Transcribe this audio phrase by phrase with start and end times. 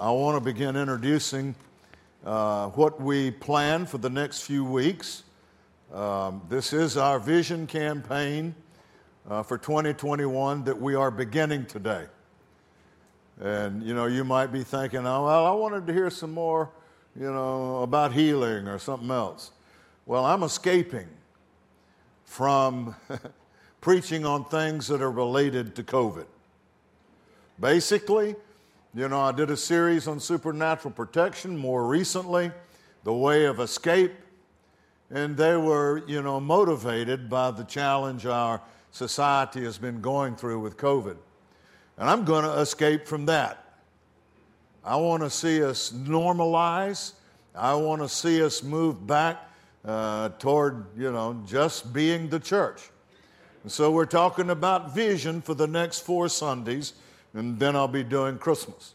[0.00, 1.54] I want to begin introducing
[2.24, 5.24] uh, what we plan for the next few weeks.
[5.92, 8.54] Um, this is our vision campaign
[9.28, 12.06] uh, for 2021 that we are beginning today.
[13.42, 16.70] And you know, you might be thinking, oh, well, I wanted to hear some more,
[17.14, 19.50] you know, about healing or something else.
[20.06, 21.08] Well, I'm escaping
[22.24, 22.96] from
[23.82, 26.24] preaching on things that are related to COVID.
[27.60, 28.34] Basically,
[28.92, 32.50] you know, I did a series on supernatural protection more recently,
[33.04, 34.12] the way of escape,
[35.10, 40.58] and they were, you know, motivated by the challenge our society has been going through
[40.58, 41.16] with COVID.
[41.98, 43.64] And I'm going to escape from that.
[44.84, 47.12] I want to see us normalize.
[47.54, 49.48] I want to see us move back
[49.84, 52.90] uh, toward, you know, just being the church.
[53.62, 56.94] And so we're talking about vision for the next four Sundays
[57.34, 58.94] and then I'll be doing Christmas.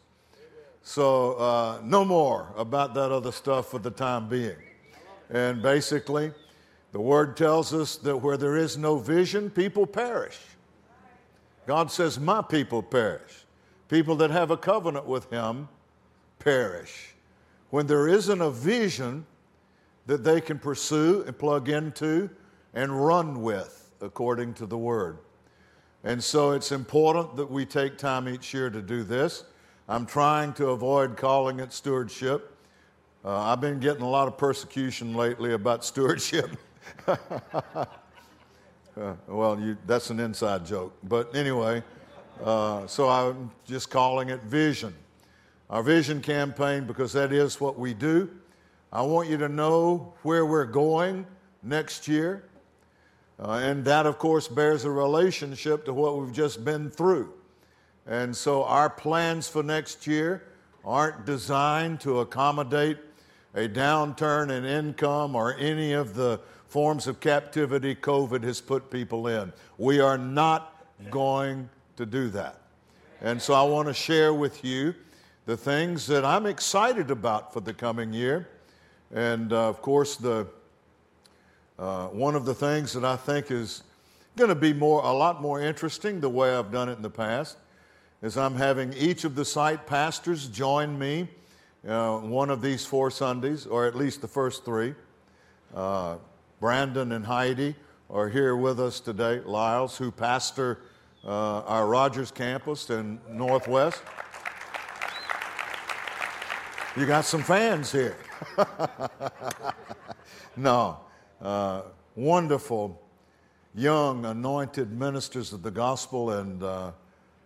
[0.83, 4.57] So, uh, no more about that other stuff for the time being.
[5.29, 6.31] And basically,
[6.91, 10.39] the word tells us that where there is no vision, people perish.
[11.65, 13.45] God says, My people perish.
[13.89, 15.67] People that have a covenant with Him
[16.39, 17.15] perish.
[17.69, 19.25] When there isn't a vision
[20.05, 22.29] that they can pursue and plug into
[22.73, 25.17] and run with, according to the word.
[26.05, 29.43] And so it's important that we take time each year to do this.
[29.89, 32.55] I'm trying to avoid calling it stewardship.
[33.25, 36.51] Uh, I've been getting a lot of persecution lately about stewardship.
[37.07, 37.15] uh,
[39.27, 40.95] well, you, that's an inside joke.
[41.03, 41.81] But anyway,
[42.43, 44.93] uh, so I'm just calling it vision.
[45.71, 48.29] Our vision campaign, because that is what we do.
[48.93, 51.25] I want you to know where we're going
[51.63, 52.43] next year.
[53.39, 57.33] Uh, and that, of course, bears a relationship to what we've just been through.
[58.07, 60.43] And so our plans for next year
[60.83, 62.97] aren't designed to accommodate
[63.55, 69.27] a downturn in income or any of the forms of captivity COVID has put people
[69.27, 69.51] in.
[69.77, 72.61] We are not going to do that.
[73.21, 74.93] And so I want to share with you
[75.45, 78.49] the things that I'm excited about for the coming year.
[79.13, 80.47] And uh, of course, the
[81.77, 83.83] uh, one of the things that I think is
[84.35, 87.09] going to be more, a lot more interesting the way I've done it in the
[87.09, 87.57] past
[88.21, 91.27] is I'm having each of the site pastors join me
[91.87, 94.95] uh, one of these four Sundays, or at least the first three.
[95.73, 96.17] Uh,
[96.59, 97.75] Brandon and Heidi
[98.09, 100.79] are here with us today, Lyles, who pastor
[101.23, 104.01] uh, our Rogers campus in Northwest.
[106.95, 108.15] You got some fans here.
[110.55, 110.99] no,
[111.41, 111.81] uh,
[112.15, 113.01] wonderful
[113.73, 116.91] young anointed ministers of the gospel, and uh,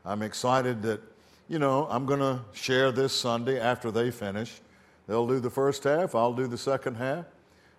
[0.05, 1.01] I'm excited that,
[1.47, 4.61] you know, I'm going to share this Sunday after they finish.
[5.07, 7.25] They'll do the first half, I'll do the second half.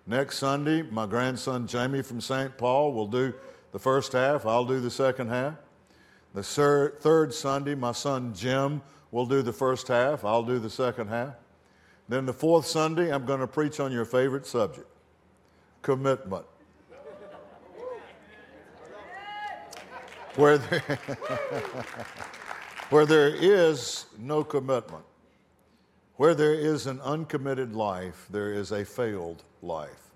[0.05, 2.57] Next Sunday, my grandson Jamie from St.
[2.57, 3.33] Paul will do
[3.71, 5.53] the first half, I'll do the second half.
[6.33, 11.07] The third Sunday, my son Jim will do the first half, I'll do the second
[11.07, 11.35] half.
[12.09, 14.87] Then the fourth Sunday, I'm going to preach on your favorite subject
[15.81, 16.45] commitment.
[20.35, 20.79] Where there,
[22.89, 25.03] where there is no commitment,
[26.15, 30.11] where there is an uncommitted life, there is a failed life.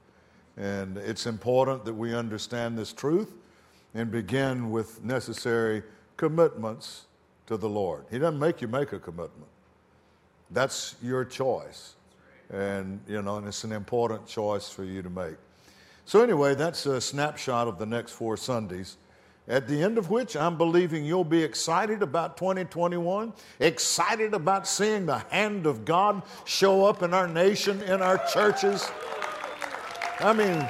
[0.58, 3.34] And it's important that we understand this truth
[3.94, 5.84] and begin with necessary
[6.16, 7.06] commitments
[7.48, 8.06] to the Lord.
[8.10, 9.50] He doesn't make you make a commitment.
[10.52, 11.96] That's your choice.
[12.52, 15.36] And, you know, and it's an important choice for you to make.
[16.08, 18.98] So, anyway, that's a snapshot of the next four Sundays,
[19.48, 25.08] at the end of which I'm believing you'll be excited about 2021, excited about seeing
[25.08, 28.88] the hand of God show up in our nation, in our churches.
[30.20, 30.62] I mean,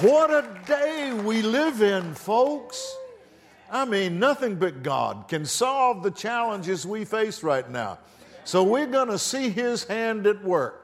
[0.00, 2.96] what a day we live in, folks.
[3.68, 7.98] I mean, nothing but God can solve the challenges we face right now.
[8.44, 10.81] So we're going to see His hand at work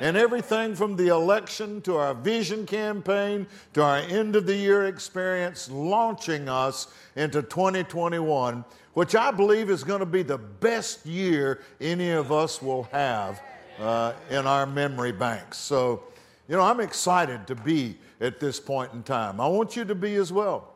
[0.00, 4.86] and everything from the election to our vision campaign to our end of the year
[4.86, 8.64] experience, launching us into 2021,
[8.94, 13.40] which I believe is going to be the best year any of us will have
[13.78, 15.58] uh, in our memory banks.
[15.58, 16.04] So,
[16.48, 19.40] you know, I'm excited to be at this point in time.
[19.40, 20.74] I want you to be as well.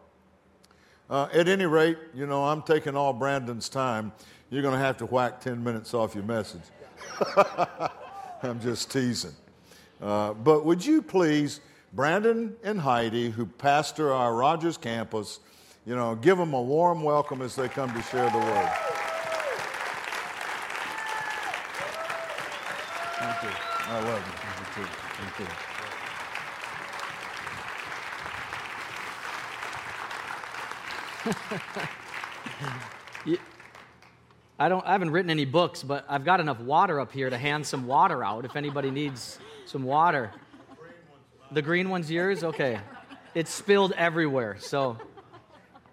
[1.11, 4.13] Uh, at any rate, you know, I'm taking all Brandon's time.
[4.51, 6.63] You're going to have to whack 10 minutes off your message.
[8.45, 9.35] I'm just teasing.
[10.01, 11.61] Uh, but would you please,
[11.93, 15.39] Brandon and Heidi, who pastor our Rogers campus,
[15.87, 18.71] you know, give them a warm welcome as they come to share the word.
[23.19, 23.51] Thank you.
[23.87, 24.33] I love you.
[24.75, 24.87] Thank you.
[25.25, 25.49] Thank
[33.27, 33.39] you.
[34.63, 34.87] I don't.
[34.87, 37.89] I haven't written any books, but I've got enough water up here to hand some
[37.89, 40.31] water out if anybody needs some water.
[41.51, 42.45] The green one's yours.
[42.45, 42.79] Okay,
[43.35, 44.99] it's spilled everywhere, so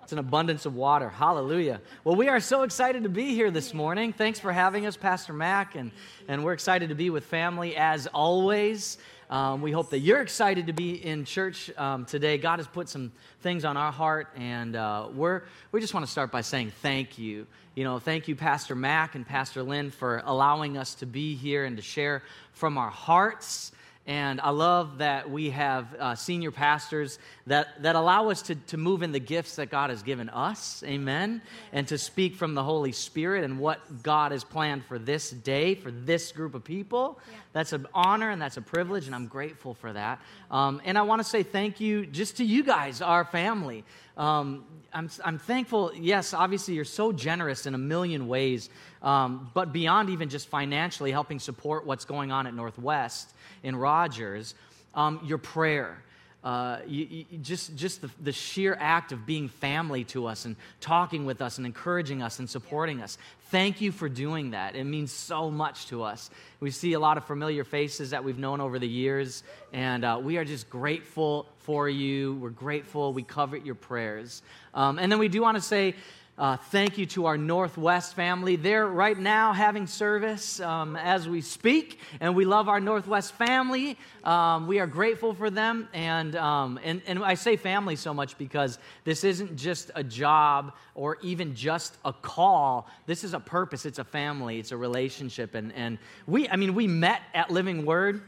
[0.04, 1.10] it's an abundance of water.
[1.10, 1.81] Hallelujah.
[2.04, 4.13] Well, we are so excited to be here this morning.
[4.13, 5.89] Thanks for having us, Pastor Mac, and
[6.27, 9.00] and we're excited to be with family as always.
[9.30, 12.40] Um, we hope that you're excited to be in church um, today.
[12.40, 13.12] God has put some
[13.42, 17.20] things on our heart, and uh, we're, we just want to start by saying thank
[17.20, 17.46] you.
[17.76, 21.66] You know, thank you, Pastor Mac and Pastor Lynn, for allowing us to be here
[21.66, 22.24] and to share
[22.54, 23.72] from our hearts.
[24.10, 28.76] And I love that we have uh, senior pastors that, that allow us to, to
[28.76, 30.84] move in the gifts that God has given us.
[30.84, 31.44] Amen.
[31.72, 35.76] And to speak from the Holy Spirit and what God has planned for this day,
[35.76, 37.20] for this group of people.
[37.30, 37.38] Yeah.
[37.54, 40.20] That's an honor and that's a privilege, and I'm grateful for that.
[40.50, 43.84] Um, and I want to say thank you just to you guys, our family.
[44.18, 48.70] Um, I'm, I'm thankful, yes, obviously, you're so generous in a million ways,
[49.01, 54.56] um, but beyond even just financially helping support what's going on at Northwest in Rogers,
[54.96, 56.04] um, your prayer.
[56.42, 60.56] Uh, you, you, just just the, the sheer act of being family to us and
[60.80, 63.18] talking with us and encouraging us and supporting us.
[63.51, 64.74] Thank you for doing that.
[64.75, 66.30] It means so much to us.
[66.62, 69.44] We see a lot of familiar faces that we've known over the years,
[69.74, 72.36] and uh, we are just grateful for you.
[72.36, 73.12] We're grateful.
[73.12, 74.42] We covet your prayers.
[74.74, 75.96] Um, and then we do want to say,
[76.39, 78.56] uh, thank you to our Northwest family.
[78.56, 83.97] They're right now having service um, as we speak, and we love our Northwest family.
[84.24, 85.89] Um, we are grateful for them.
[85.94, 90.75] And, um, and, and I say family so much because this isn't just a job
[90.95, 92.88] or even just a call.
[93.06, 95.56] This is a purpose, it's a family, it's a relationship.
[95.56, 98.21] And, and we, I mean, we met at Living Word.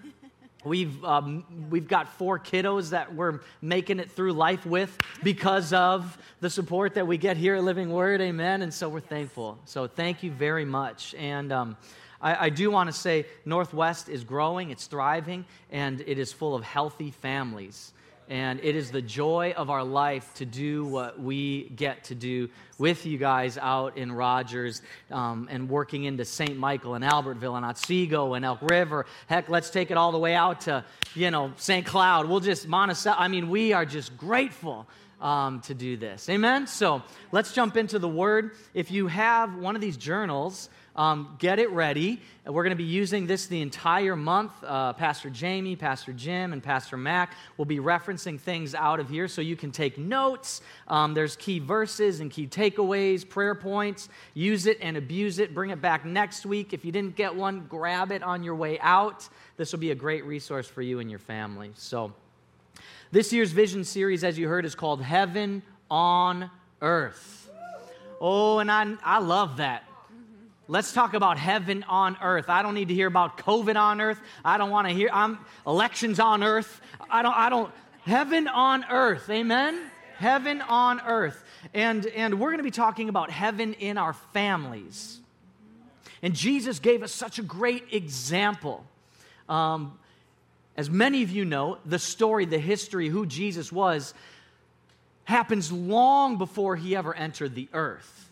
[0.64, 6.18] We've, um, we've got four kiddos that we're making it through life with because of
[6.40, 8.22] the support that we get here at Living Word.
[8.22, 8.62] Amen.
[8.62, 9.58] And so we're thankful.
[9.66, 11.16] So thank you very much.
[11.16, 11.78] And um,
[12.22, 16.54] I, I do want to say Northwest is growing, it's thriving, and it is full
[16.54, 17.94] of healthy families.
[18.30, 22.50] And it is the joy of our life to do what we get to do
[22.78, 24.82] with you guys out in Rogers
[25.12, 26.58] um, and working into St.
[26.58, 29.06] Michael and Albertville and Otsego and Elk River.
[29.28, 31.86] Heck, let's take it all the way out to, you know, St.
[31.86, 32.30] Cloud.
[32.30, 33.18] We'll just, Monticello.
[33.20, 34.88] I mean, we are just grateful
[35.22, 36.30] um, to do this.
[36.30, 36.68] Amen?
[36.68, 38.52] So let's jump into the Word.
[38.74, 42.22] If you have one of these journals, um, get it ready.
[42.46, 44.52] We're going to be using this the entire month.
[44.64, 49.28] Uh, Pastor Jamie, Pastor Jim, and Pastor Mac will be referencing things out of here
[49.28, 50.62] so you can take notes.
[50.88, 54.10] Um, there's key verses and key takeaways, prayer points.
[54.34, 55.54] Use it and abuse it.
[55.54, 56.74] Bring it back next week.
[56.74, 59.30] If you didn't get one, grab it on your way out.
[59.58, 61.72] This will be a great resource for you and your family.
[61.76, 62.14] So,
[63.12, 66.50] this year's vision series, as you heard, is called Heaven on
[66.82, 67.50] Earth.
[68.22, 69.84] Oh, and I, I love that.
[70.72, 72.48] Let's talk about heaven on earth.
[72.48, 74.22] I don't need to hear about COVID on earth.
[74.46, 75.38] I don't want to hear I'm
[75.68, 76.80] elections on earth.
[77.10, 77.74] I don't I don't
[78.06, 79.30] heaven on earth.
[79.30, 79.78] Amen.
[80.16, 81.44] Heaven on earth.
[81.74, 85.20] And and we're going to be talking about heaven in our families.
[86.22, 88.86] And Jesus gave us such a great example.
[89.50, 90.00] Um,
[90.78, 94.14] as many of you know, the story, the history, who Jesus was,
[95.26, 98.31] happens long before he ever entered the earth.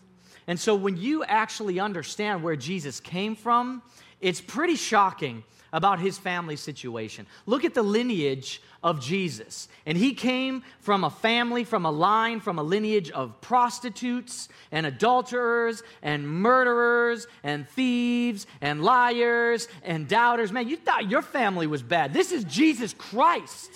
[0.50, 3.82] And so when you actually understand where Jesus came from,
[4.20, 7.24] it's pretty shocking about his family situation.
[7.46, 9.68] Look at the lineage of Jesus.
[9.86, 14.86] And he came from a family, from a line, from a lineage of prostitutes and
[14.86, 20.50] adulterers and murderers and thieves and liars and doubters.
[20.50, 22.12] Man, you thought your family was bad.
[22.12, 23.70] This is Jesus Christ.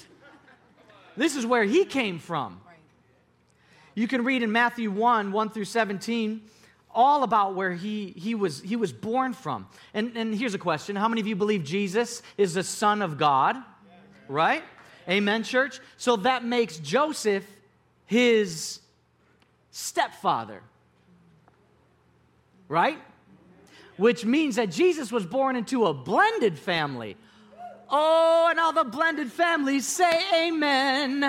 [1.17, 2.61] This is where he came from.
[3.95, 6.51] You can read in Matthew 1 1 through 17
[6.95, 9.67] all about where he, he, was, he was born from.
[9.93, 13.19] And, and here's a question How many of you believe Jesus is the Son of
[13.19, 13.57] God?
[14.29, 14.63] Right?
[15.09, 15.81] Amen, church?
[15.97, 17.45] So that makes Joseph
[18.07, 18.81] his
[19.71, 20.63] stepfather.
[22.69, 22.99] Right?
[23.97, 27.17] Which means that Jesus was born into a blended family.
[27.91, 31.21] Oh, and all the blended families say amen.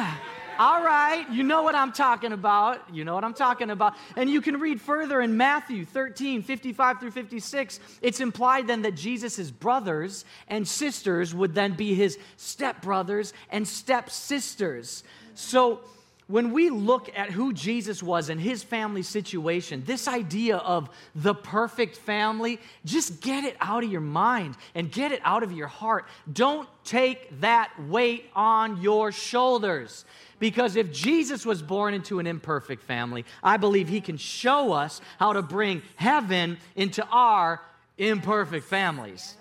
[0.58, 2.94] All right, you know what I'm talking about.
[2.94, 3.96] You know what I'm talking about.
[4.16, 7.80] And you can read further in Matthew 13, 55 through 56.
[8.02, 15.04] It's implied then that Jesus' brothers and sisters would then be his stepbrothers and stepsisters.
[15.34, 15.82] So
[16.28, 21.36] when we look at who Jesus was and his family situation, this idea of the
[21.36, 25.68] perfect family, just get it out of your mind and get it out of your
[25.68, 26.06] heart.
[26.32, 30.04] Don't take that weight on your shoulders.
[30.40, 35.02] Because if Jesus was born into an imperfect family, I believe he can show us
[35.20, 37.62] how to bring heaven into our
[37.98, 39.36] imperfect families.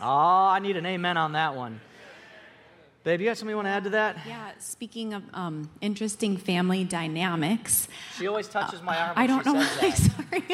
[0.00, 1.80] Oh, I need an amen on that one.
[3.04, 4.18] Babe, you got something you want to add to that?
[4.26, 7.88] Yeah, speaking of um, interesting family dynamics.
[8.16, 9.14] She always touches my arm.
[9.16, 10.44] I don't know why, sorry.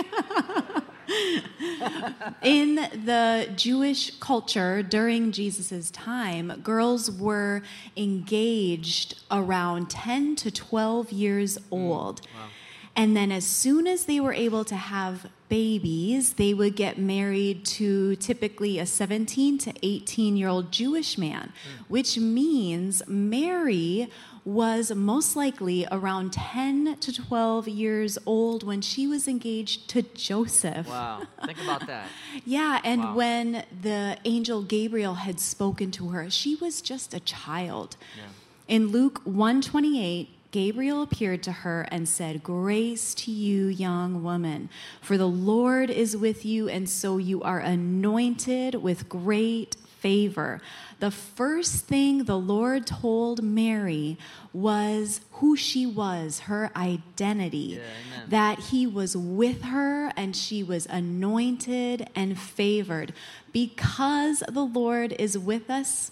[2.43, 7.62] In the Jewish culture during Jesus' time, girls were
[7.99, 12.23] engaged around 10 to 12 years old.
[12.23, 12.49] Mm, wow.
[12.97, 17.64] And then, as soon as they were able to have babies, they would get married
[17.64, 21.85] to typically a 17 to 18 year old Jewish man, mm.
[21.88, 24.11] which means Mary
[24.45, 30.88] was most likely around 10 to 12 years old when she was engaged to Joseph.
[30.88, 32.09] Wow, think about that.
[32.47, 33.14] yeah, and wow.
[33.14, 37.99] when the angel Gabriel had spoken to her, she was just a child.
[38.17, 38.75] Yeah.
[38.75, 45.19] In Luke 128, Gabriel appeared to her and said, Grace to you, young woman, for
[45.19, 50.61] the Lord is with you, and so you are anointed with great favor.
[51.00, 54.17] The first thing the Lord told Mary
[54.52, 60.87] was who she was, her identity, yeah, that He was with her and she was
[60.87, 63.12] anointed and favored.
[63.52, 66.11] Because the Lord is with us,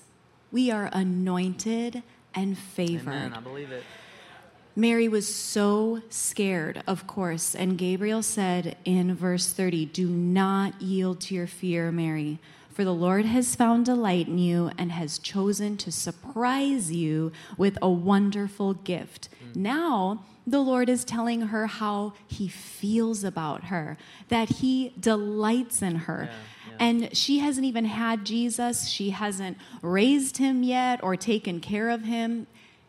[0.52, 2.02] we are anointed
[2.34, 3.08] and favored.
[3.08, 3.34] Amen.
[3.34, 3.82] I believe it.
[4.78, 11.18] Mary was so scared, of course, and Gabriel said in verse 30 Do not yield
[11.22, 15.78] to your fear, Mary, for the Lord has found delight in you and has chosen
[15.78, 19.30] to surprise you with a wonderful gift.
[19.52, 19.56] Mm.
[19.56, 23.96] Now, the Lord is telling her how he feels about her,
[24.28, 26.28] that he delights in her.
[26.68, 26.76] Yeah.
[26.78, 28.88] And she hasn't even had Jesus.
[28.88, 32.46] She hasn't raised him yet or taken care of him.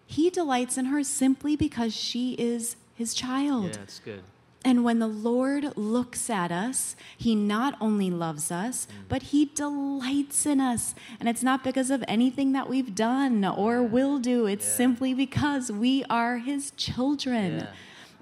[0.08, 3.76] He delights in her simply because she is his child.
[3.76, 4.24] Yeah, it's good.
[4.66, 9.08] And when the Lord looks at us, He not only loves us, mm.
[9.08, 10.96] but He delights in us.
[11.20, 14.74] And it's not because of anything that we've done or will do, it's yeah.
[14.74, 17.60] simply because we are His children.
[17.60, 17.68] Yeah.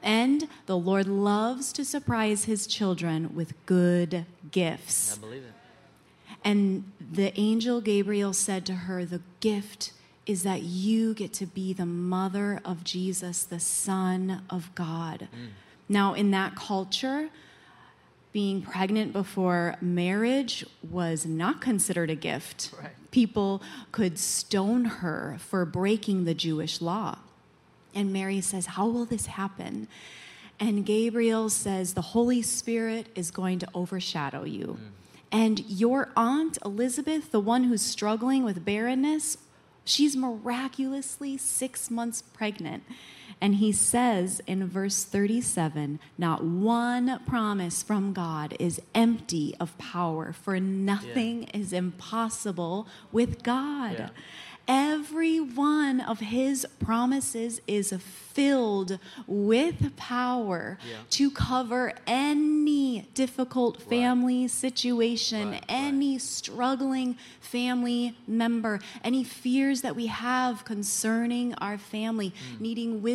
[0.03, 5.17] And the Lord loves to surprise His children with good gifts.
[5.17, 5.53] I believe it.
[6.43, 9.93] And the angel Gabriel said to her, The gift
[10.25, 15.27] is that you get to be the mother of Jesus, the Son of God.
[15.33, 15.49] Mm.
[15.87, 17.29] Now, in that culture,
[18.33, 22.71] being pregnant before marriage was not considered a gift.
[22.77, 22.91] Right.
[23.11, 27.19] People could stone her for breaking the Jewish law.
[27.93, 29.87] And Mary says, How will this happen?
[30.59, 34.79] And Gabriel says, The Holy Spirit is going to overshadow you.
[34.79, 34.87] Mm.
[35.31, 39.37] And your aunt Elizabeth, the one who's struggling with barrenness,
[39.85, 42.83] She's miraculously six months pregnant.
[43.41, 50.33] And he says in verse 37 not one promise from God is empty of power,
[50.33, 51.59] for nothing yeah.
[51.59, 53.95] is impossible with God.
[53.99, 54.09] Yeah.
[54.67, 60.97] Every one of his promises is filled with power yeah.
[61.11, 64.51] to cover any difficult family right.
[64.51, 65.65] situation, right.
[65.69, 66.21] any right.
[66.21, 72.59] struggling family member, any fears that we have concerning our family, mm.
[72.59, 73.14] needing wisdom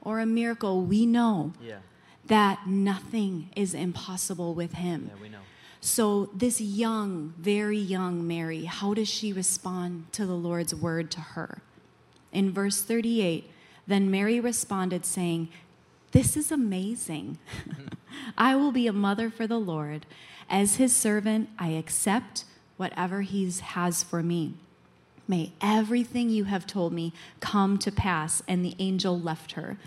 [0.00, 0.82] or a miracle.
[0.82, 1.78] We know yeah.
[2.26, 5.10] that nothing is impossible with him.
[5.14, 5.38] Yeah, we know.
[5.80, 11.20] So, this young, very young Mary, how does she respond to the Lord's word to
[11.20, 11.58] her?
[12.32, 13.50] In verse 38,
[13.86, 15.48] then Mary responded, saying,
[16.12, 17.38] This is amazing.
[18.38, 20.06] I will be a mother for the Lord.
[20.48, 22.44] As his servant, I accept
[22.76, 24.54] whatever he has for me.
[25.32, 28.42] May everything you have told me come to pass.
[28.46, 29.78] And the angel left her.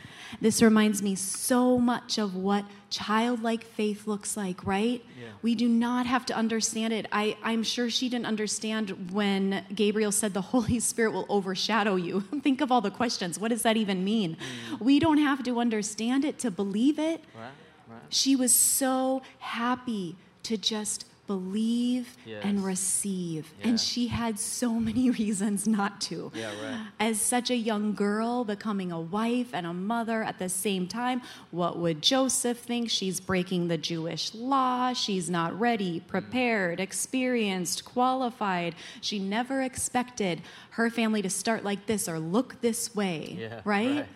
[0.41, 5.05] This reminds me so much of what childlike faith looks like, right?
[5.21, 5.27] Yeah.
[5.43, 7.05] We do not have to understand it.
[7.11, 12.21] I, I'm sure she didn't understand when Gabriel said the Holy Spirit will overshadow you.
[12.41, 13.37] Think of all the questions.
[13.37, 14.37] What does that even mean?
[14.71, 14.79] Mm.
[14.79, 17.23] We don't have to understand it to believe it.
[17.35, 17.51] Right,
[17.87, 18.01] right.
[18.09, 22.41] She was so happy to just believe yes.
[22.43, 23.53] and receive.
[23.59, 23.69] Yeah.
[23.69, 26.31] And she had so many reasons not to.
[26.33, 26.87] Yeah, right.
[26.99, 31.21] As such a young girl, becoming a wife and a mother at the same time,
[31.51, 32.89] what would Joseph think?
[32.89, 34.93] She's breaking the Jewish law.
[34.93, 36.07] She's not ready, mm.
[36.07, 38.75] prepared, experienced, qualified.
[39.01, 40.41] She never expected
[40.71, 43.97] her family to start like this or look this way, yeah, right?
[43.97, 44.05] right.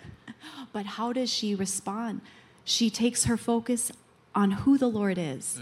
[0.72, 2.22] But how does she respond?
[2.64, 3.92] She takes her focus
[4.34, 5.60] on who the Lord is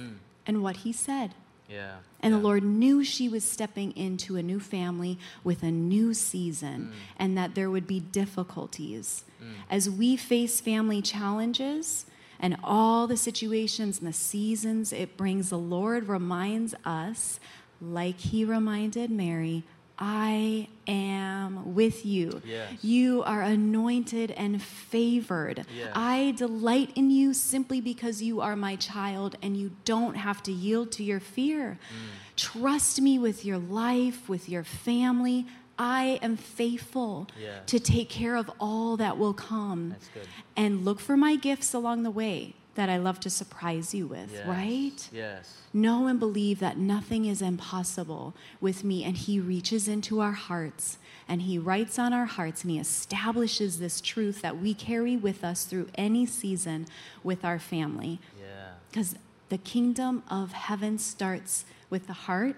[0.47, 1.35] and what he said.
[1.69, 1.97] Yeah.
[2.21, 2.39] And yeah.
[2.39, 6.97] the Lord knew she was stepping into a new family with a new season mm.
[7.17, 9.25] and that there would be difficulties.
[9.43, 9.53] Mm.
[9.69, 12.05] As we face family challenges
[12.39, 17.39] and all the situations and the seasons it brings, the Lord reminds us,
[17.81, 19.63] like he reminded Mary,
[19.99, 22.41] I am with you.
[22.45, 22.83] Yes.
[22.83, 25.65] You are anointed and favored.
[25.75, 25.91] Yes.
[25.95, 30.51] I delight in you simply because you are my child and you don't have to
[30.51, 31.79] yield to your fear.
[31.89, 32.35] Mm.
[32.35, 35.47] Trust me with your life, with your family.
[35.79, 37.27] I am faithful
[37.67, 39.89] to take care of all that will come.
[39.89, 40.27] That's good.
[40.55, 44.31] And look for my gifts along the way that I love to surprise you with,
[44.31, 44.47] Yes.
[44.47, 45.09] right?
[45.11, 45.57] Yes.
[45.73, 49.03] Know and believe that nothing is impossible with me.
[49.03, 53.79] And He reaches into our hearts and He writes on our hearts and He establishes
[53.79, 56.87] this truth that we carry with us through any season
[57.23, 58.19] with our family.
[58.39, 58.69] Yeah.
[58.89, 59.15] Because
[59.49, 62.55] the kingdom of heaven starts with the heart,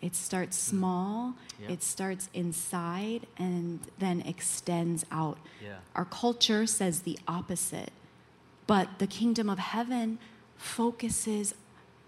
[0.00, 0.78] it starts mm-hmm.
[0.78, 1.72] small, Yeah.
[1.72, 5.38] it starts inside, and then extends out.
[5.62, 5.76] Yeah.
[5.94, 7.92] Our culture says the opposite.
[8.70, 10.20] But the kingdom of heaven
[10.56, 11.56] focuses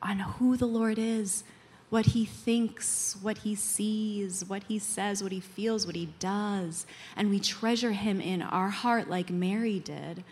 [0.00, 1.42] on who the Lord is,
[1.90, 6.86] what he thinks, what he sees, what he says, what he feels, what he does.
[7.16, 10.22] And we treasure him in our heart like Mary did.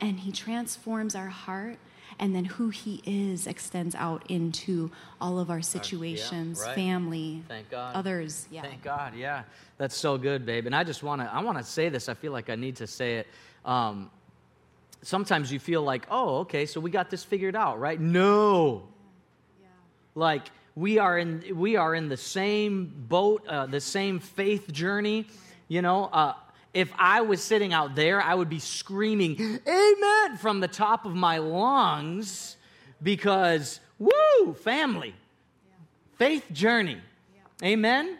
[0.00, 1.76] And he transforms our heart.
[2.18, 4.90] And then who he is extends out into
[5.20, 6.74] all of our situations, right.
[6.74, 7.94] family, Thank God.
[7.94, 8.48] others.
[8.50, 8.62] Yeah.
[8.62, 9.14] Thank God.
[9.14, 9.44] Yeah.
[9.78, 10.66] That's so good, babe.
[10.66, 12.08] And I just want to I want to say this.
[12.08, 13.28] I feel like I need to say it.
[13.64, 14.10] Um,
[15.04, 18.88] sometimes you feel like, "Oh, okay, so we got this figured out, right?" No.
[20.14, 25.26] Like we are in we are in the same boat, uh, the same faith journey.
[25.68, 26.34] You know, uh,
[26.72, 31.14] if I was sitting out there, I would be screaming "Amen" from the top of
[31.14, 32.56] my lungs
[33.02, 35.14] because woo, family,
[36.18, 36.98] faith journey,
[37.62, 38.18] Amen.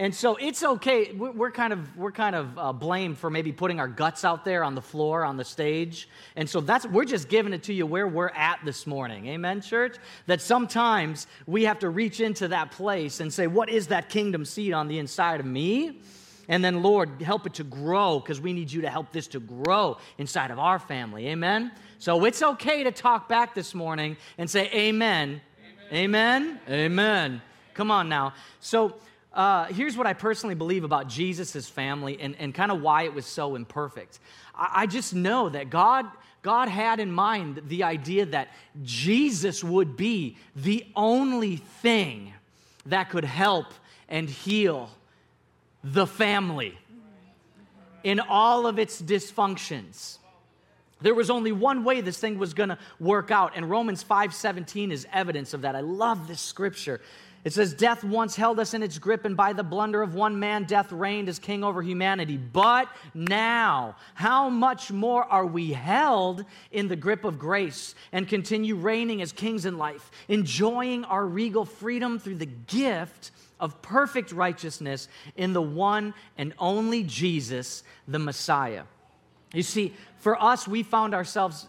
[0.00, 1.12] And so it's okay.
[1.12, 4.64] We're kind of we're kind of uh, blamed for maybe putting our guts out there
[4.64, 6.08] on the floor on the stage.
[6.36, 9.26] And so that's we're just giving it to you where we're at this morning.
[9.26, 9.98] Amen, church.
[10.24, 14.46] That sometimes we have to reach into that place and say, "What is that kingdom
[14.46, 16.00] seed on the inside of me?"
[16.48, 19.38] And then, Lord, help it to grow because we need you to help this to
[19.38, 21.28] grow inside of our family.
[21.28, 21.72] Amen.
[21.98, 25.42] So it's okay to talk back this morning and say, "Amen."
[25.92, 25.92] Amen.
[25.92, 26.60] Amen.
[26.70, 27.42] Amen.
[27.74, 28.32] Come on now.
[28.60, 28.94] So
[29.32, 33.14] uh, here's what I personally believe about Jesus' family and, and kind of why it
[33.14, 34.18] was so imperfect.
[34.54, 36.06] I, I just know that God,
[36.42, 38.48] God had in mind the idea that
[38.82, 42.32] Jesus would be the only thing
[42.86, 43.66] that could help
[44.08, 44.90] and heal
[45.84, 46.76] the family
[48.02, 50.18] in all of its dysfunctions.
[51.00, 54.90] There was only one way this thing was going to work out, and Romans 5:17
[54.90, 55.74] is evidence of that.
[55.74, 57.00] I love this scripture.
[57.42, 60.38] It says, Death once held us in its grip, and by the blunder of one
[60.38, 62.36] man, death reigned as king over humanity.
[62.36, 68.76] But now, how much more are we held in the grip of grace and continue
[68.76, 75.08] reigning as kings in life, enjoying our regal freedom through the gift of perfect righteousness
[75.36, 78.84] in the one and only Jesus, the Messiah?
[79.54, 81.66] You see, for us, we found ourselves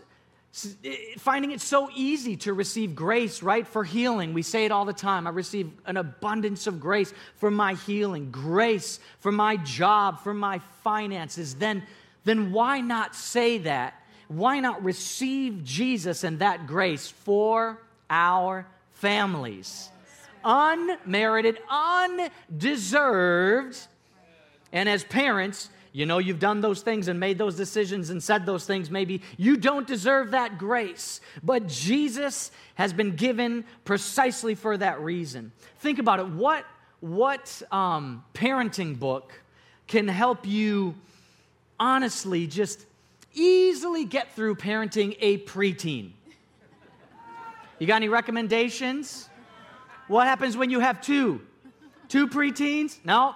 [0.84, 3.66] Eh, finding it so easy to receive grace, right?
[3.66, 4.34] For healing.
[4.34, 5.26] We say it all the time.
[5.26, 10.60] I receive an abundance of grace for my healing, grace for my job, for my
[10.84, 11.56] finances.
[11.56, 11.84] Then,
[12.26, 13.94] then why not say that?
[14.28, 19.90] Why not receive Jesus and that grace for our families?
[20.44, 21.60] Unmerited,
[22.50, 23.78] undeserved.
[24.74, 28.46] And as parents, you know you've done those things and made those decisions and said
[28.46, 28.90] those things.
[28.90, 35.52] Maybe you don't deserve that grace, but Jesus has been given precisely for that reason.
[35.80, 36.28] Think about it.
[36.28, 36.66] What,
[37.02, 39.34] what um, parenting book
[39.88, 40.96] can help you
[41.80, 42.86] honestly just
[43.34, 46.12] easily get through parenting a preteen?
[47.80, 49.28] You got any recommendations?
[50.08, 51.42] What happens when you have two?
[52.08, 53.00] Two preteens?
[53.04, 53.36] No,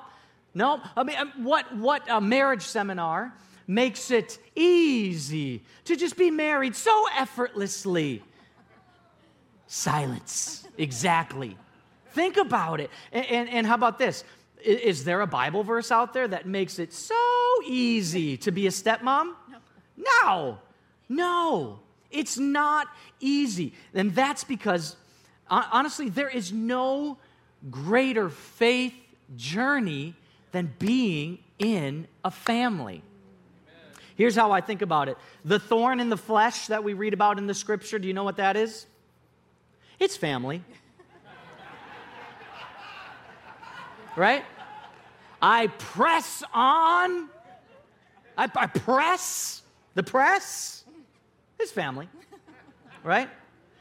[0.55, 0.81] no.
[0.95, 3.33] I mean, um, what what a marriage seminar
[3.67, 8.23] makes it easy to just be married so effortlessly?
[9.67, 10.67] Silence.
[10.77, 11.57] Exactly.
[12.11, 12.89] Think about it.
[13.11, 14.23] And, and, and how about this?
[14.63, 17.15] Is there a Bible verse out there that makes it so
[17.67, 19.33] easy to be a stepmom?
[19.49, 19.59] No.
[19.97, 20.57] No.
[21.09, 21.79] No.
[22.11, 22.87] It's not
[23.19, 23.73] easy.
[23.93, 24.95] And that's because,
[25.49, 27.17] honestly, there is no
[27.69, 28.93] greater faith
[29.35, 30.15] journey
[30.55, 33.03] than being in a family.
[34.15, 37.37] Here's how I think about it the thorn in the flesh that we read about
[37.37, 38.85] in the scripture, do you know what that is?
[39.99, 40.63] It's family.
[44.15, 44.45] right?
[45.41, 47.27] I press on.
[48.37, 49.61] I, I press
[49.93, 50.85] the press.
[51.59, 52.07] It's family,
[53.03, 53.29] right?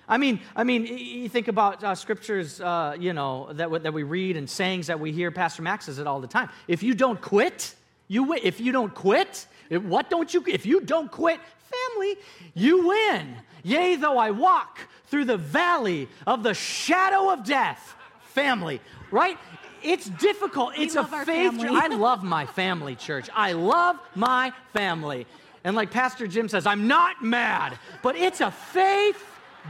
[0.09, 4.03] I mean, I mean, you think about uh, scriptures, uh, you know, that, that we
[4.03, 5.31] read and sayings that we hear.
[5.31, 6.51] Pastor Max says it all the time.
[6.69, 7.75] If you don't quit,
[8.09, 8.41] you win.
[8.43, 10.45] If you don't quit, what don't you?
[10.47, 11.41] If you don't quit,
[11.75, 12.17] family,
[12.55, 13.37] you win.
[13.63, 19.39] Yea, though I walk through the valley of the shadow of death, family, right?
[19.83, 20.75] It's difficult.
[20.77, 21.61] It's a faith.
[21.61, 23.29] I love my family, church.
[23.35, 25.27] I love my family.
[25.63, 29.23] And like Pastor Jim says, I'm not mad, but it's a faith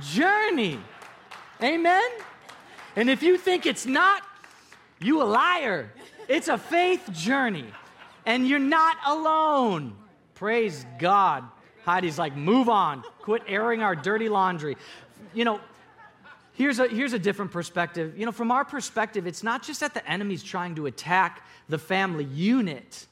[0.02, 0.78] journey.
[1.62, 2.10] Amen?
[2.96, 4.22] And if you think it's not,
[5.00, 5.92] you a liar.
[6.28, 7.66] It's a faith journey.
[8.26, 9.94] And you're not alone.
[10.34, 11.44] Praise God.
[11.84, 13.02] Heidi's like, move on.
[13.20, 14.76] Quit airing our dirty laundry.
[15.34, 15.60] You know,
[16.54, 18.18] here's a, here's a different perspective.
[18.18, 21.78] You know, from our perspective, it's not just that the enemy's trying to attack the
[21.78, 23.06] family unit,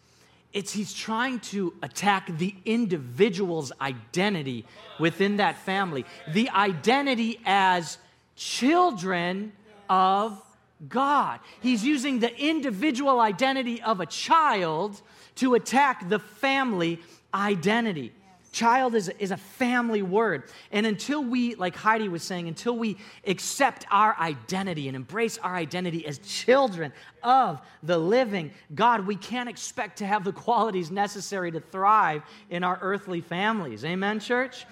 [0.52, 4.66] it's he's trying to attack the individual's identity
[5.00, 7.98] within that family, the identity as
[8.36, 9.52] children
[9.88, 10.40] of
[10.88, 11.40] God.
[11.60, 15.00] He's using the individual identity of a child
[15.36, 17.00] to attack the family
[17.32, 18.12] identity.
[18.52, 20.44] Child is, is a family word.
[20.70, 25.56] And until we, like Heidi was saying, until we accept our identity and embrace our
[25.56, 31.50] identity as children of the living God, we can't expect to have the qualities necessary
[31.50, 33.86] to thrive in our earthly families.
[33.86, 34.66] Amen, church?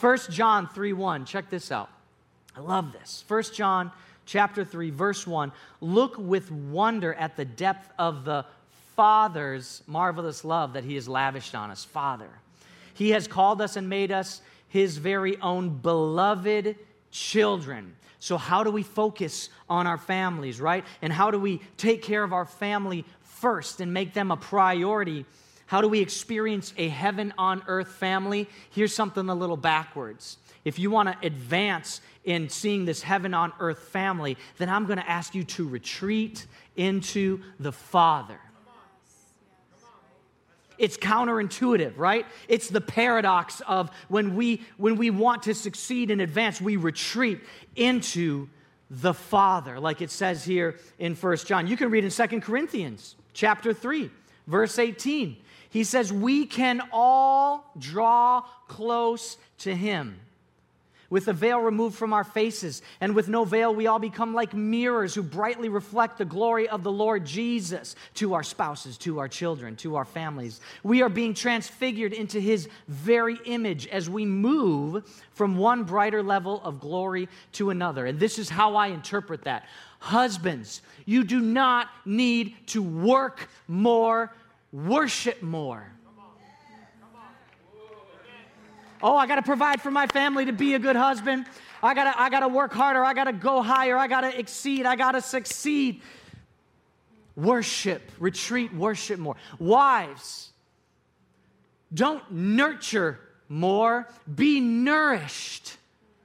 [0.00, 1.26] 1 John 3 1.
[1.26, 1.90] Check this out.
[2.56, 3.22] I love this.
[3.28, 3.92] 1 John
[4.24, 5.52] chapter 3, verse 1.
[5.82, 8.46] Look with wonder at the depth of the
[8.94, 11.84] Father's marvelous love that He has lavished on us.
[11.84, 12.30] Father.
[12.96, 16.76] He has called us and made us his very own beloved
[17.10, 17.94] children.
[18.18, 20.82] So, how do we focus on our families, right?
[21.02, 25.26] And how do we take care of our family first and make them a priority?
[25.66, 28.48] How do we experience a heaven on earth family?
[28.70, 30.38] Here's something a little backwards.
[30.64, 34.98] If you want to advance in seeing this heaven on earth family, then I'm going
[34.98, 38.40] to ask you to retreat into the Father.
[40.78, 42.26] It's counterintuitive, right?
[42.48, 47.40] It's the paradox of when we when we want to succeed and advance, we retreat
[47.74, 48.48] into
[48.90, 51.66] the Father, like it says here in First John.
[51.66, 54.10] You can read in Second Corinthians chapter 3,
[54.46, 55.36] verse 18.
[55.70, 60.20] He says, We can all draw close to him
[61.10, 64.54] with the veil removed from our faces, and with no veil, we all become like
[64.54, 69.28] mirrors who brightly reflect the glory of the Lord Jesus to our spouses, to our
[69.28, 70.60] children, to our families.
[70.82, 76.60] We are being transfigured into his very image as we move from one brighter level
[76.64, 78.06] of glory to another.
[78.06, 79.66] And this is how I interpret that.
[79.98, 84.32] Husbands, you do not need to work more,
[84.72, 85.90] worship more.
[89.02, 91.46] Oh, I got to provide for my family to be a good husband.
[91.82, 93.04] I got to I got to work harder.
[93.04, 93.96] I got to go higher.
[93.96, 94.86] I got to exceed.
[94.86, 96.00] I got to succeed.
[97.36, 99.36] Worship, retreat, worship more.
[99.58, 100.50] Wives,
[101.92, 105.76] don't nurture more, be nourished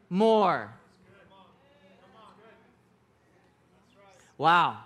[0.09, 0.73] more.
[4.37, 4.77] Wow.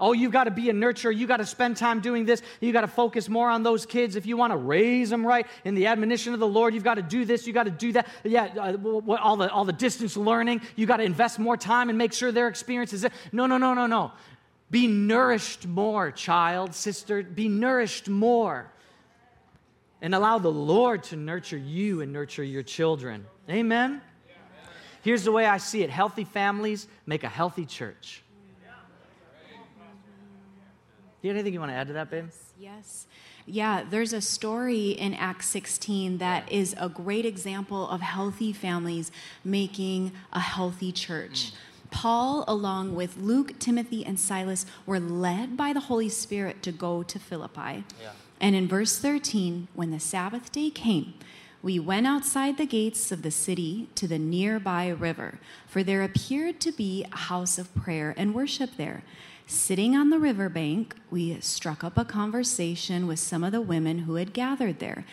[0.00, 1.14] Oh, you've got to be a nurturer.
[1.14, 2.40] You got to spend time doing this.
[2.60, 5.44] You got to focus more on those kids if you want to raise them right
[5.64, 6.72] in the admonition of the Lord.
[6.72, 7.48] You've got to do this.
[7.48, 8.06] You got to do that.
[8.22, 10.60] Yeah, uh, all the all the distance learning.
[10.76, 13.06] You got to invest more time and make sure their experience is.
[13.32, 14.12] No, no, no, no, no.
[14.70, 17.24] Be nourished more, child, sister.
[17.24, 18.70] Be nourished more,
[20.00, 23.26] and allow the Lord to nurture you and nurture your children.
[23.50, 24.00] Amen.
[25.02, 28.22] Here's the way I see it: healthy families make a healthy church.
[31.20, 32.26] Do you have anything you want to add to that, babe?
[32.58, 33.06] Yes.
[33.44, 39.10] Yeah, there's a story in Acts 16 that is a great example of healthy families
[39.42, 41.52] making a healthy church.
[41.52, 41.54] Mm.
[41.90, 47.02] Paul, along with Luke, Timothy, and Silas, were led by the Holy Spirit to go
[47.02, 47.84] to Philippi.
[48.00, 48.12] Yeah.
[48.40, 51.14] And in verse 13, when the Sabbath day came,
[51.62, 56.60] we went outside the gates of the city to the nearby river, for there appeared
[56.60, 59.02] to be a house of prayer and worship there.
[59.50, 64.16] Sitting on the riverbank, we struck up a conversation with some of the women who
[64.16, 65.06] had gathered there.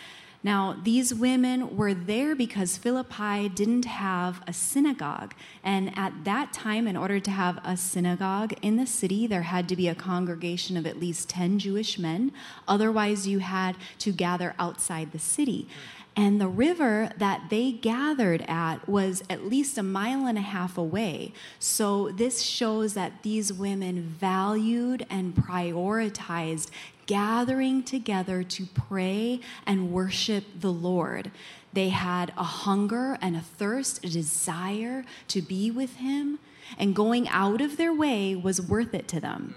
[0.43, 5.34] Now, these women were there because Philippi didn't have a synagogue.
[5.63, 9.69] And at that time, in order to have a synagogue in the city, there had
[9.69, 12.34] to be a congregation of at least 10 Jewish men.
[12.67, 15.69] Otherwise, you had to gather outside the city.
[16.17, 20.78] And the river that they gathered at was at least a mile and a half
[20.78, 21.34] away.
[21.60, 26.69] So this shows that these women valued and prioritized
[27.06, 31.32] gathering together to pray and worship the Lord.
[31.73, 36.39] They had a hunger and a thirst, a desire to be with Him,
[36.80, 39.56] and going out of their way was worth it to them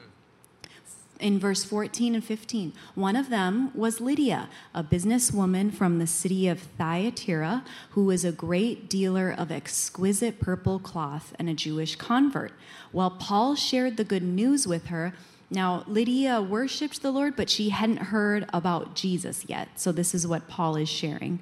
[1.21, 2.73] in verse 14 and 15.
[2.95, 8.33] One of them was Lydia, a businesswoman from the city of Thyatira, who was a
[8.33, 12.53] great dealer of exquisite purple cloth and a Jewish convert.
[12.93, 15.15] While Paul shared the good news with her,
[15.51, 19.69] now Lydia worshiped the Lord, but she hadn't heard about Jesus yet.
[19.77, 21.41] So this is what Paul is sharing.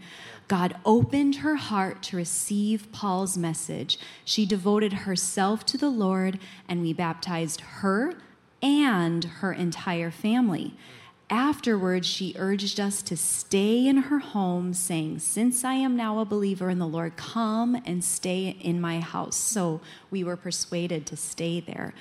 [0.48, 3.98] God opened her heart to receive Paul's message.
[4.24, 8.14] She devoted herself to the Lord, and we baptized her
[8.66, 10.74] and her entire family.
[11.30, 16.24] Afterwards, she urged us to stay in her home, saying, Since I am now a
[16.24, 19.36] believer in the Lord, come and stay in my house.
[19.36, 21.94] So we were persuaded to stay there.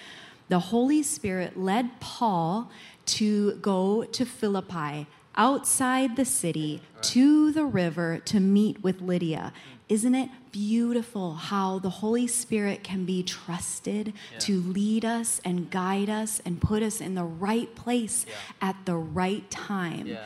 [0.49, 2.69] The Holy Spirit led Paul
[3.07, 9.53] to go to Philippi outside the city to the river to meet with Lydia.
[9.87, 14.39] Isn't it beautiful how the Holy Spirit can be trusted yeah.
[14.39, 18.69] to lead us and guide us and put us in the right place yeah.
[18.69, 20.07] at the right time?
[20.07, 20.25] Yeah.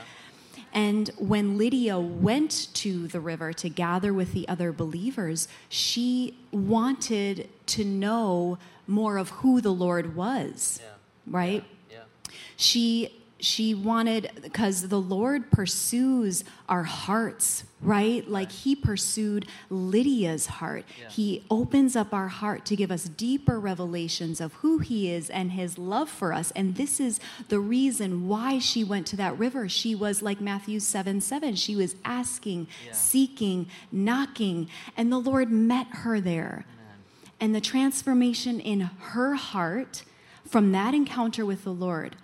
[0.71, 7.49] And when Lydia went to the river to gather with the other believers, she wanted
[7.67, 10.79] to know more of who the Lord was,
[11.27, 11.63] right?
[12.55, 20.83] She she wanted because the lord pursues our hearts right like he pursued lydia's heart
[20.99, 21.09] yeah.
[21.09, 25.53] he opens up our heart to give us deeper revelations of who he is and
[25.53, 29.69] his love for us and this is the reason why she went to that river
[29.69, 32.91] she was like matthew 7 7 she was asking yeah.
[32.91, 36.97] seeking knocking and the lord met her there Amen.
[37.39, 40.03] and the transformation in her heart
[40.45, 42.17] from that encounter with the lord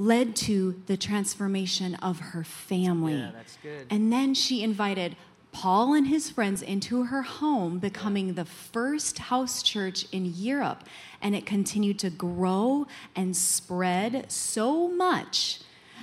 [0.00, 3.18] led to the transformation of her family.
[3.18, 3.86] Yeah, that's good.
[3.90, 5.14] And then she invited
[5.52, 10.84] Paul and his friends into her home, becoming the first house church in Europe.
[11.20, 15.60] And it continued to grow and spread so much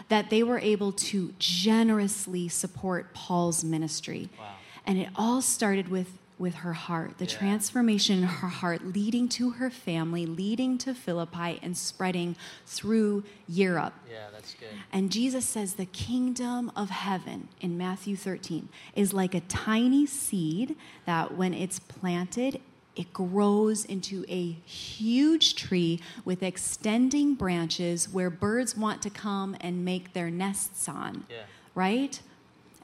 [0.09, 4.29] that they were able to generously support Paul's ministry.
[4.37, 4.45] Wow.
[4.85, 7.37] And it all started with with her heart, the yeah.
[7.37, 13.93] transformation in her heart, leading to her family, leading to Philippi, and spreading through Europe.
[14.09, 14.69] Yeah, that's good.
[14.91, 20.75] And Jesus says the kingdom of heaven in Matthew 13 is like a tiny seed
[21.05, 22.61] that when it's planted,
[22.95, 29.85] it grows into a huge tree with extending branches where birds want to come and
[29.85, 31.25] make their nests on.
[31.29, 31.43] Yeah.
[31.75, 32.21] Right?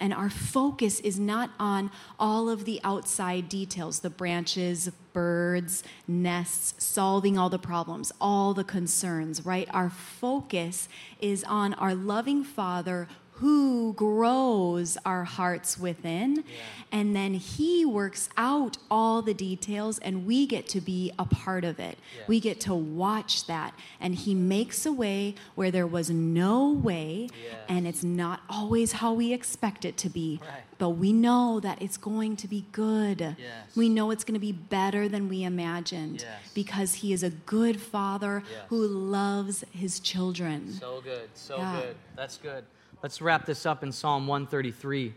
[0.03, 1.89] And our focus is not on
[2.19, 8.65] all of the outside details the branches, birds, nests, solving all the problems, all the
[8.65, 9.65] concerns, right?
[9.71, 10.89] Our focus
[11.21, 13.07] is on our loving Father
[13.43, 16.37] who grows our hearts within.
[16.37, 16.43] Yeah.
[16.93, 21.65] And then he works out all the details, and we get to be a part
[21.65, 21.97] of it.
[22.17, 22.27] Yes.
[22.29, 23.73] We get to watch that.
[23.99, 27.55] And he makes a way where there was no way, yes.
[27.67, 30.39] and it's not always how we expect it to be.
[30.41, 30.61] Right.
[30.77, 33.19] But we know that it's going to be good.
[33.19, 33.75] Yes.
[33.75, 37.81] We know it's going to be better than we imagined because he is a good
[37.81, 40.71] father who loves his children.
[40.71, 41.95] So good, so good.
[42.15, 42.63] That's good.
[43.03, 45.13] Let's wrap this up in Psalm 133,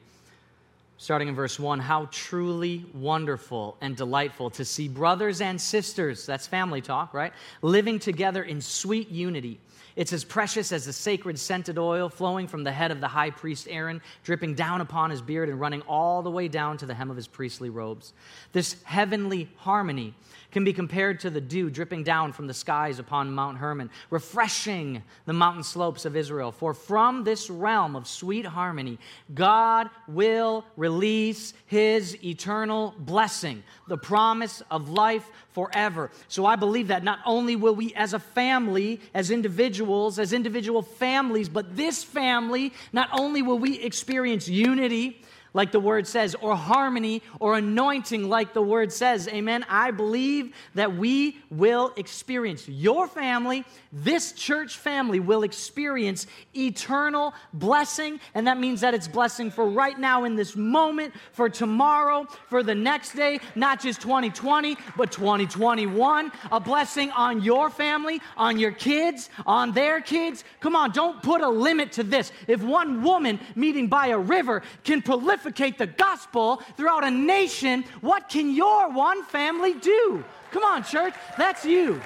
[0.99, 1.79] starting in verse 1.
[1.79, 7.33] How truly wonderful and delightful to see brothers and sisters, that's family talk, right?
[7.63, 9.61] Living together in sweet unity.
[9.95, 13.31] It's as precious as the sacred scented oil flowing from the head of the high
[13.31, 16.95] priest Aaron, dripping down upon his beard and running all the way down to the
[16.95, 18.15] hem of his priestly robes.
[18.51, 20.13] This heavenly harmony
[20.57, 25.03] can be compared to the dew dripping down from the skies upon Mount Hermon, refreshing
[25.27, 26.51] the mountain slopes of Israel.
[26.51, 28.99] For from this realm of sweet harmony,
[29.35, 36.11] God will release his eternal blessing, the promise of life forever.
[36.27, 40.81] So I believe that not only will we, as a family, as individuals, as individual
[40.81, 45.21] families, but this family, not only will we experience unity
[45.57, 49.27] like the word says, or harmony or anointing, like the word says.
[49.29, 49.65] Amen.
[49.71, 58.21] I believe that we will experience, your family, this church family will experience eternal blessing.
[58.35, 62.63] And that means that it's blessing for right now in this moment, for tomorrow, for
[62.63, 66.33] the next day, not just 2020, but 2021.
[66.53, 70.45] A blessing on your family, on your kids, on their kids.
[70.61, 72.31] Come on, don't put a limit to this.
[72.47, 75.01] If one woman meeting by a river can
[75.47, 80.25] prolificate the gospel throughout a nation, what can your one family do?
[80.51, 82.01] Come on, church, that's you.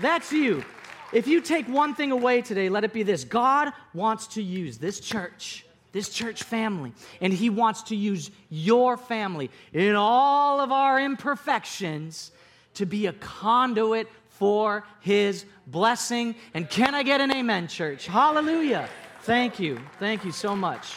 [0.00, 0.64] That's you.
[1.12, 4.78] If you take one thing away today, let it be this God wants to use
[4.78, 10.72] this church, this church family, and He wants to use your family in all of
[10.72, 12.32] our imperfections
[12.74, 16.34] to be a conduit for His blessing.
[16.54, 18.06] And can I get an amen, church?
[18.06, 18.88] Hallelujah.
[19.22, 19.80] Thank you.
[20.00, 20.94] Thank you so much.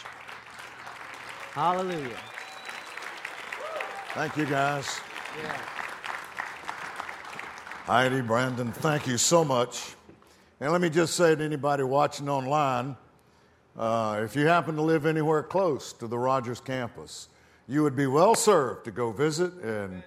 [1.58, 2.16] Hallelujah.
[4.14, 5.00] Thank you, guys.
[5.42, 5.58] Yeah.
[7.88, 9.96] Heidi, Brandon, thank you so much.
[10.60, 12.96] And let me just say to anybody watching online
[13.76, 17.30] uh, if you happen to live anywhere close to the Rogers campus,
[17.68, 20.04] you would be well served to go visit and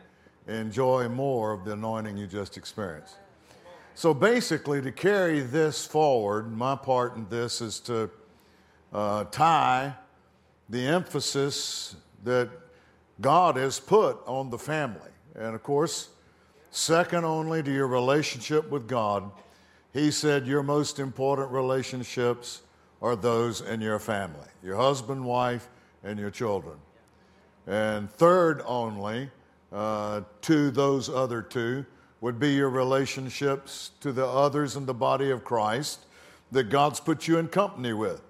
[0.46, 3.16] enjoy more of the anointing you just experienced.
[3.96, 8.08] So basically, to carry this forward, my part in this is to
[8.92, 9.96] uh, tie
[10.70, 12.48] the emphasis that
[13.20, 15.10] God has put on the family.
[15.34, 16.08] And of course,
[16.70, 19.30] second only to your relationship with God
[19.92, 22.62] he said, Your most important relationships
[23.02, 25.68] are those in your family your husband, wife,
[26.04, 26.76] and your children.
[27.66, 29.30] And third only
[29.72, 31.86] uh, to those other two
[32.20, 36.04] would be your relationships to the others in the body of Christ
[36.52, 38.20] that God's put you in company with.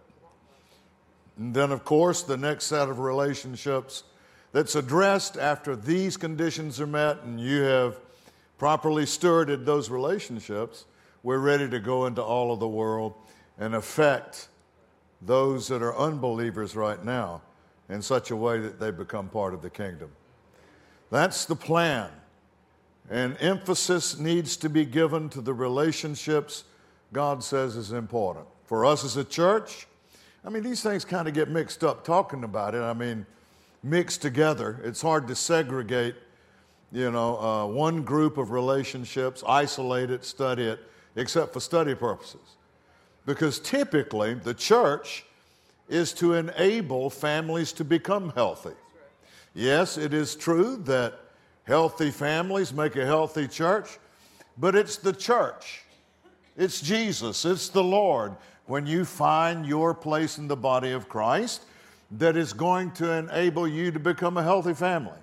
[1.41, 4.05] And then, of course, the next set of relationships
[4.53, 7.99] that's addressed after these conditions are met and you have
[8.59, 10.85] properly stewarded those relationships
[11.23, 13.15] we're ready to go into all of the world
[13.59, 14.49] and affect
[15.23, 17.43] those that are unbelievers right now
[17.89, 20.11] in such a way that they become part of the kingdom.
[21.11, 22.11] That's the plan.
[23.11, 26.65] And emphasis needs to be given to the relationships
[27.13, 28.47] God says is important.
[28.65, 29.87] For us as a church,
[30.45, 32.81] I mean, these things kind of get mixed up talking about it.
[32.81, 33.27] I mean,
[33.83, 34.81] mixed together.
[34.85, 36.15] It's hard to segregate,
[36.93, 40.81] you know, uh, one group of relationships, isolate it, study it,
[41.17, 42.57] except for study purposes.
[43.27, 45.25] Because typically, the church
[45.89, 48.75] is to enable families to become healthy.
[49.55, 51.19] Yes, it is true that
[51.65, 53.99] healthy families make a healthy church,
[54.57, 55.83] but it's the church,
[56.57, 58.37] it's Jesus, it's the Lord.
[58.67, 61.65] When you find your place in the body of Christ,
[62.13, 65.19] that is going to enable you to become a healthy family.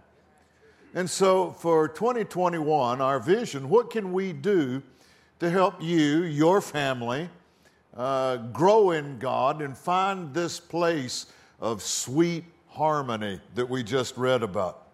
[0.93, 4.81] And so for 2021, our vision, what can we do
[5.39, 7.29] to help you, your family,
[7.95, 11.27] uh, grow in God and find this place
[11.59, 14.87] of sweet harmony that we just read about.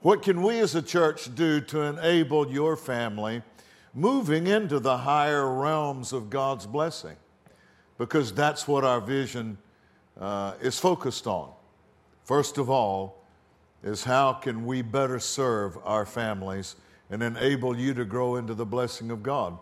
[0.00, 3.42] What can we as a church do to enable your family
[3.94, 7.16] moving into the higher realms of God's blessing?
[7.98, 9.58] Because that's what our vision
[10.18, 11.50] uh, is focused on.
[12.24, 13.24] First of all,
[13.82, 16.76] is how can we better serve our families
[17.10, 19.58] and enable you to grow into the blessing of God.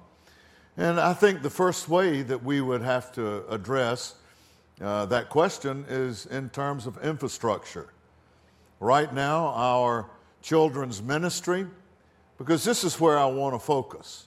[0.77, 4.15] And I think the first way that we would have to address
[4.81, 7.89] uh, that question is in terms of infrastructure.
[8.81, 10.07] Right now, our
[10.43, 11.67] children's ministry,
[12.37, 14.27] because this is where I want to focus.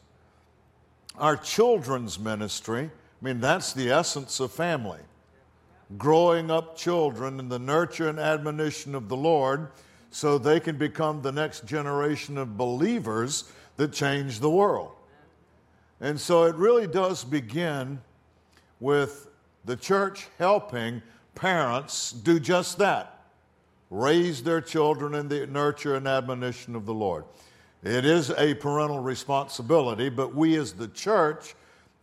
[1.18, 2.90] Our children's ministry,
[3.22, 5.00] I mean, that's the essence of family.
[5.98, 9.70] Growing up children in the nurture and admonition of the Lord
[10.12, 14.92] so they can become the next generation of believers that change the world.
[16.00, 18.00] And so it really does begin
[18.80, 19.28] with
[19.66, 21.02] the church helping
[21.36, 23.20] parents do just that
[23.90, 27.26] raise their children in the nurture and admonition of the Lord.
[27.84, 31.56] It is a parental responsibility, but we as the church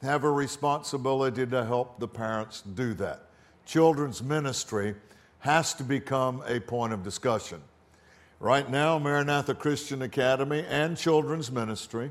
[0.02, 3.28] have a responsibility to help the parents do that.
[3.64, 4.94] Children's ministry
[5.40, 7.60] has to become a point of discussion.
[8.38, 12.10] Right now, Maranatha Christian Academy and Children's Ministry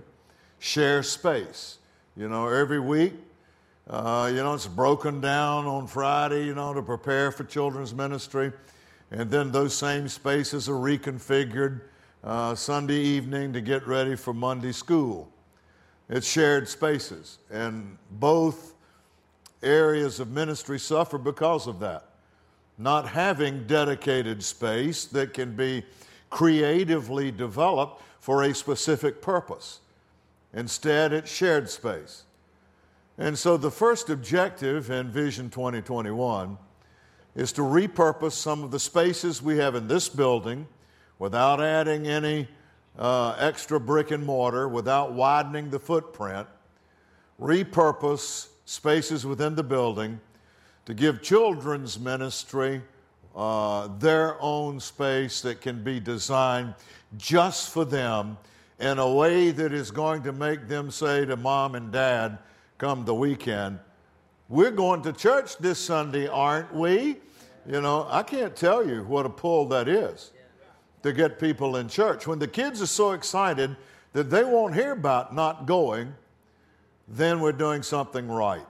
[0.58, 1.78] share space.
[2.18, 3.14] You know, every week,
[3.88, 8.52] uh, you know, it's broken down on Friday, you know, to prepare for children's ministry.
[9.12, 11.82] And then those same spaces are reconfigured
[12.24, 15.32] uh, Sunday evening to get ready for Monday school.
[16.10, 17.40] It's shared spaces.
[17.52, 18.74] And both
[19.64, 22.10] areas of ministry suffer because of that.
[22.78, 25.84] not having dedicated space that can be
[26.30, 29.80] creatively developed for a specific purpose.
[30.54, 32.24] Instead, it's shared space.
[33.18, 36.58] And so the first objective in Vision 2021
[37.36, 40.68] is to repurpose some of the spaces we have in this building
[41.20, 42.48] without adding any
[42.98, 46.48] uh, extra brick and mortar, without widening the footprint,
[47.40, 50.20] repurpose spaces within the building
[50.86, 52.82] to give children's ministry
[53.36, 56.74] uh, their own space that can be designed
[57.18, 58.38] just for them
[58.80, 62.38] in a way that is going to make them say to mom and dad,
[62.78, 63.80] come the weekend,
[64.48, 67.18] we're going to church this Sunday, aren't we?
[67.68, 70.32] You know, I can't tell you what a pull that is
[71.06, 72.28] to get people in church.
[72.28, 73.76] When the kids are so excited
[74.14, 76.14] that they won't hear about not going,
[77.08, 78.66] then we're doing something right.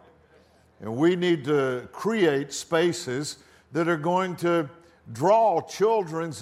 [0.82, 3.38] And we need to create spaces
[3.72, 4.70] that are going to
[5.14, 6.34] draw children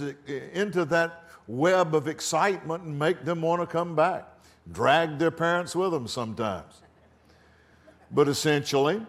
[0.54, 4.28] into that web of excitement and make them want to come back.
[4.72, 6.82] Drag their parents with them sometimes.
[8.10, 9.06] But essentially,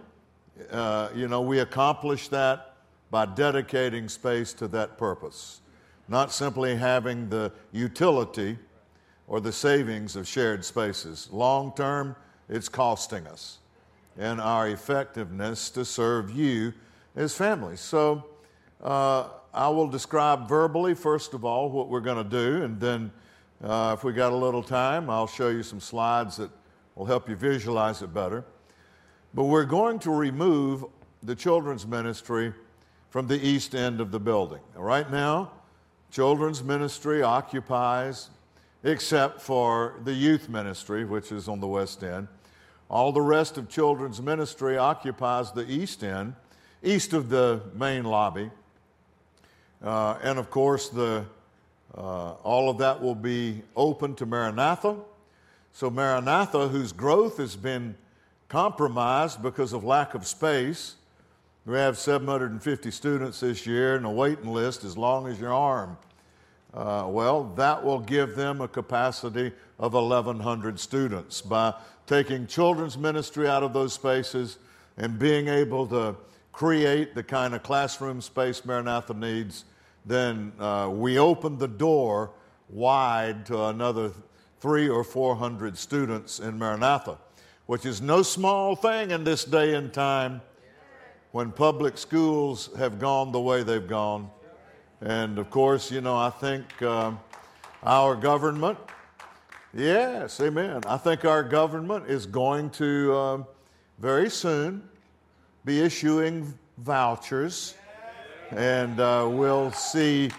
[0.70, 2.74] uh, you know, we accomplish that
[3.10, 5.60] by dedicating space to that purpose,
[6.08, 8.58] not simply having the utility
[9.26, 11.28] or the savings of shared spaces.
[11.32, 12.14] Long term,
[12.48, 13.58] it's costing us
[14.18, 16.72] and our effectiveness to serve you
[17.16, 17.80] as families.
[17.80, 18.24] So
[18.82, 23.10] uh, I will describe verbally, first of all, what we're going to do, and then
[23.62, 26.50] uh, if we got a little time, I'll show you some slides that
[26.94, 28.44] will help you visualize it better.
[29.32, 30.84] But we're going to remove
[31.22, 32.52] the children's ministry
[33.10, 34.60] from the east end of the building.
[34.76, 35.50] Right now,
[36.14, 38.30] children's ministry occupies,
[38.84, 42.28] except for the youth ministry, which is on the west end.
[42.88, 46.34] All the rest of children's ministry occupies the east end,
[46.84, 48.48] east of the main lobby.
[49.82, 51.24] Uh, and of course, the,
[51.98, 54.94] uh, all of that will be open to Maranatha.
[55.72, 57.96] So, Maranatha, whose growth has been
[58.48, 60.94] compromised because of lack of space,
[61.66, 65.96] we have 750 students this year and a waiting list as long as your arm.
[66.74, 71.72] Uh, well, that will give them a capacity of 1,100 students by
[72.06, 74.58] taking children's ministry out of those spaces
[74.98, 76.14] and being able to
[76.52, 79.64] create the kind of classroom space Maranatha needs,
[80.04, 82.30] then uh, we open the door
[82.68, 84.10] wide to another
[84.60, 87.16] three or four hundred students in Maranatha,
[87.66, 90.42] which is no small thing in this day and time
[91.34, 94.30] when public schools have gone the way they've gone.
[95.00, 97.18] And of course, you know, I think um,
[97.82, 98.78] our government
[99.76, 100.82] Yes, amen.
[100.86, 103.46] I think our government is going to um,
[103.98, 104.88] very soon
[105.64, 107.74] be issuing vouchers,
[108.52, 110.30] and uh, we'll see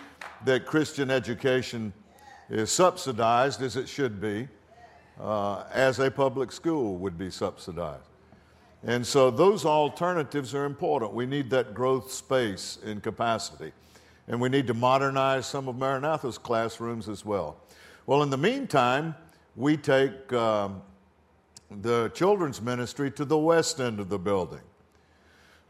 [0.46, 1.91] that Christian education
[2.50, 4.48] is subsidized as it should be,
[5.20, 8.14] uh, as a public school would be subsidized.
[8.86, 11.14] And so those alternatives are important.
[11.14, 13.72] We need that growth space in capacity.
[14.28, 17.58] And we need to modernize some of Maranatha's classrooms as well.
[18.06, 19.16] Well, in the meantime,
[19.56, 20.84] we take um,
[21.82, 24.62] the children's ministry to the west end of the building.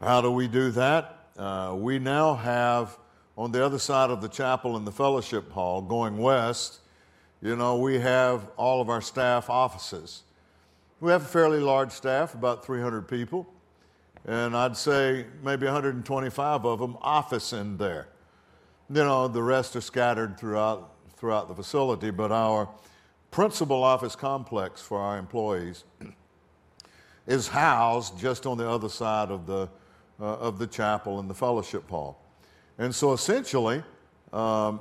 [0.00, 1.28] How do we do that?
[1.38, 2.98] Uh, we now have
[3.36, 6.80] on the other side of the chapel in the fellowship hall going west,
[7.42, 10.22] you know, we have all of our staff offices.
[11.06, 13.46] We have a fairly large staff, about 300 people,
[14.24, 18.08] and I'd say maybe 125 of them office in there.
[18.90, 22.68] You know, the rest are scattered throughout, throughout the facility, but our
[23.30, 25.84] principal office complex for our employees
[27.28, 29.68] is housed just on the other side of the,
[30.18, 32.20] uh, of the chapel and the fellowship hall.
[32.78, 33.84] And so essentially,
[34.32, 34.80] um,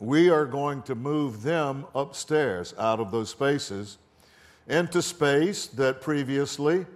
[0.00, 3.98] we are going to move them upstairs out of those spaces
[4.68, 6.86] into space that previously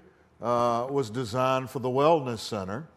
[0.40, 2.88] uh, was designed for the Wellness Center.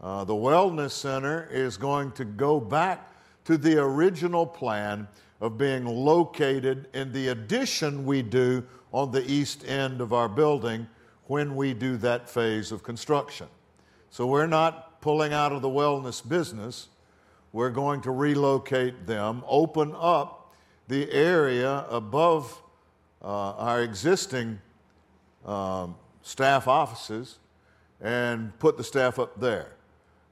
[0.00, 3.10] Uh, the Wellness Center is going to go back
[3.44, 5.08] to the original plan
[5.40, 10.86] of being located in the addition we do on the east end of our building
[11.26, 13.46] when we do that phase of construction.
[14.10, 16.88] So we're not pulling out of the wellness business.
[17.52, 20.54] We're going to relocate them, open up
[20.88, 22.62] the area above
[23.28, 24.58] uh, our existing
[25.44, 27.38] um, staff offices
[28.00, 29.72] and put the staff up there.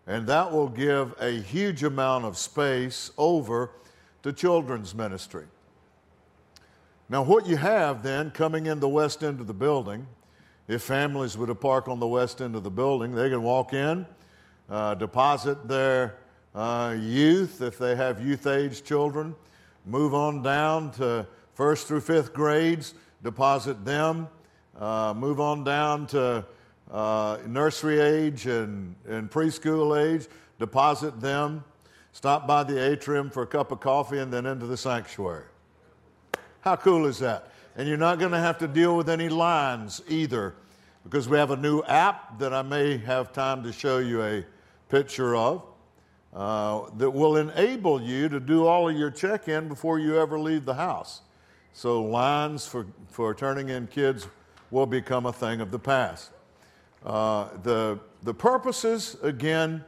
[0.06, 3.70] And that will give a huge amount of space over
[4.22, 5.44] to children's ministry.
[7.10, 10.06] Now, what you have then coming in the west end of the building,
[10.66, 13.74] if families were to park on the west end of the building, they can walk
[13.74, 14.06] in
[14.70, 16.16] uh, deposit their
[16.54, 19.34] uh, youth if they have youth age children,
[19.84, 21.26] move on down to
[21.56, 22.92] first through fifth grades,
[23.22, 24.28] deposit them,
[24.78, 26.44] uh, move on down to
[26.90, 30.28] uh, nursery age and, and preschool age,
[30.58, 31.64] deposit them,
[32.12, 35.44] stop by the atrium for a cup of coffee, and then into the sanctuary.
[36.60, 37.50] How cool is that?
[37.74, 40.54] And you're not going to have to deal with any lines either
[41.04, 44.44] because we have a new app that I may have time to show you a
[44.90, 45.62] picture of
[46.34, 50.38] uh, that will enable you to do all of your check in before you ever
[50.38, 51.22] leave the house.
[51.76, 54.26] So, lines for, for turning in kids
[54.70, 56.30] will become a thing of the past.
[57.04, 59.84] Uh, the, the purposes, again,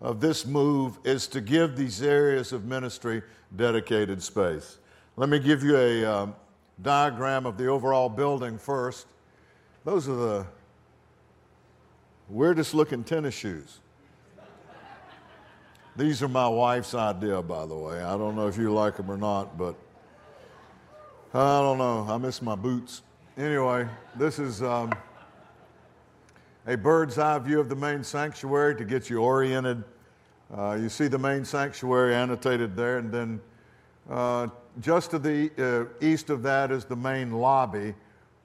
[0.00, 3.22] of this move is to give these areas of ministry
[3.54, 4.78] dedicated space.
[5.14, 6.34] Let me give you a um,
[6.82, 9.06] diagram of the overall building first.
[9.84, 10.46] Those are the
[12.28, 13.78] weirdest looking tennis shoes.
[15.94, 18.02] These are my wife's idea, by the way.
[18.02, 19.76] I don't know if you like them or not, but
[21.34, 22.06] I don't know.
[22.10, 23.00] I miss my boots.
[23.38, 24.92] Anyway, this is um,
[26.66, 29.82] a bird's eye view of the main sanctuary to get you oriented.
[30.54, 33.40] Uh, you see the main sanctuary annotated there, and then
[34.10, 34.48] uh,
[34.80, 37.94] just to the uh, east of that is the main lobby.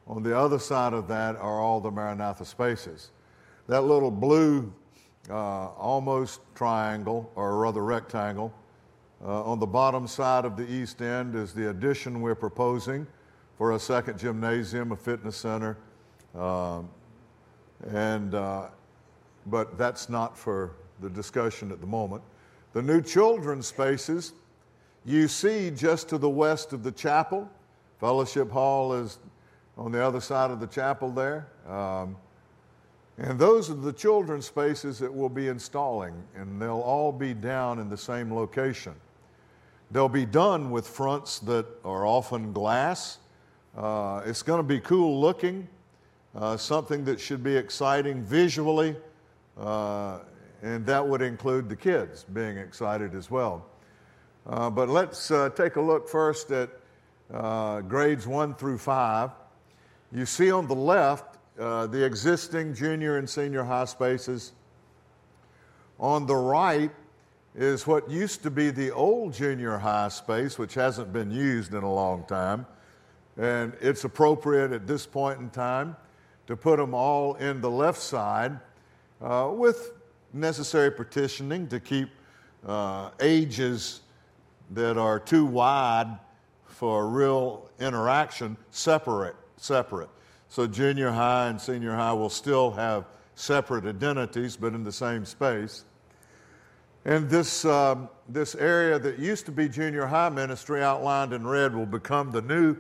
[0.08, 3.10] On the other side of that are all the Maranatha spaces.
[3.68, 4.74] That little blue,
[5.30, 8.54] uh, almost triangle, or rather rectangle,
[9.24, 13.07] uh, on the bottom side of the east end is the addition we're proposing
[13.57, 15.78] for a second gymnasium, a fitness center,
[16.36, 16.89] um,
[17.89, 18.68] and uh,
[19.47, 22.22] but that's not for the discussion at the moment.
[22.74, 24.34] The new children's spaces
[25.05, 27.49] you see just to the west of the chapel.
[27.99, 29.20] Fellowship Hall is
[29.78, 31.47] on the other side of the chapel there.
[31.68, 32.18] Um,
[33.18, 37.80] and those are the children's spaces that we'll be installing, and they'll all be down
[37.80, 38.93] in the same location.
[39.90, 43.20] They'll be done with fronts that are often glass.
[43.76, 45.68] Uh, it's going to be cool looking,
[46.36, 48.98] uh, something that should be exciting visually,
[49.58, 50.20] uh,
[50.62, 53.66] and that would include the kids being excited as well.
[54.46, 56.70] Uh, but let's uh, take a look first at
[57.34, 59.32] uh, grades one through five.
[60.12, 64.52] You see on the left the existing junior and senior high spaces.
[66.00, 66.92] On the right
[67.58, 71.84] is what used to be the old junior high space, which hasn't been used in
[71.84, 72.68] a long time.
[73.36, 75.95] And it's appropriate at this point in time
[76.45, 78.60] to put them all in the left side
[79.22, 79.93] uh, with
[80.34, 82.10] necessary partitioning to keep
[82.66, 84.01] uh, ages
[84.72, 86.20] that are too wide
[86.66, 90.10] for real interaction separate separate
[90.49, 93.05] so junior high and senior high will still have
[93.36, 95.86] separate identities but in the same space
[97.08, 101.76] and this, um, this area that used to be junior high ministry outlined in red
[101.76, 102.78] will become the new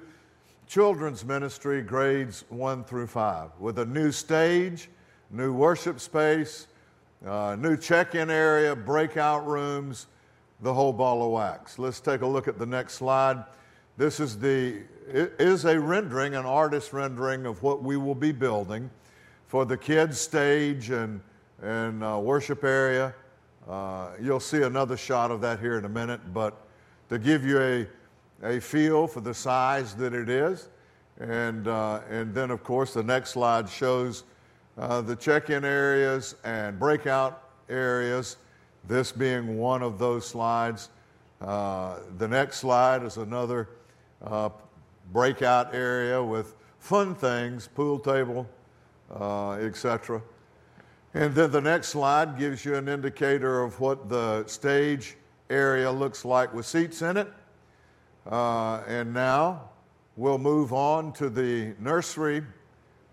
[0.67, 4.89] children's ministry grades one through five with a new stage
[5.31, 6.67] new worship space
[7.25, 10.07] uh, new check-in area breakout rooms
[10.61, 11.77] the whole ball of wax.
[11.77, 13.43] Let's take a look at the next slide.
[13.97, 18.89] This is the is a rendering, an artist rendering of what we will be building
[19.47, 21.21] for the kids stage and
[21.61, 23.13] and uh, worship area.
[23.69, 26.55] Uh, you'll see another shot of that here in a minute, but
[27.09, 27.87] to give you a
[28.43, 30.69] a feel for the size that it is,
[31.19, 34.23] and uh, and then of course the next slide shows
[34.77, 38.37] uh, the check-in areas and breakout areas
[38.87, 40.89] this being one of those slides.
[41.41, 43.69] Uh, the next slide is another
[44.23, 44.49] uh,
[45.11, 48.47] breakout area with fun things, pool table,
[49.59, 50.21] etc.
[51.13, 55.15] And then the next slide gives you an indicator of what the stage
[55.49, 57.31] area looks like with seats in it.
[58.29, 59.69] Uh, and now
[60.17, 62.43] we'll move on to the nursery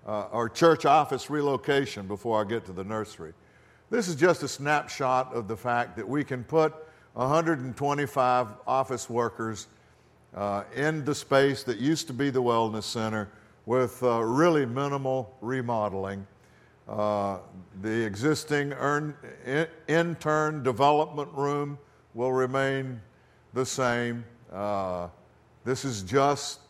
[0.07, 3.33] uh, or church office relocation before I get to the nursery.
[3.91, 6.75] This is just a snapshot of the fact that we can put
[7.13, 9.69] 125 office workers
[10.35, 13.29] uh, in the space that used to be the Wellness Center
[13.67, 16.27] with uh, really minimal remodeling.
[16.89, 17.39] Uh,
[17.81, 19.15] the existing earn,
[19.47, 21.79] in, intern development room
[22.13, 23.01] will remain
[23.55, 24.25] the same.
[24.53, 25.09] Uh,
[25.65, 26.61] this is just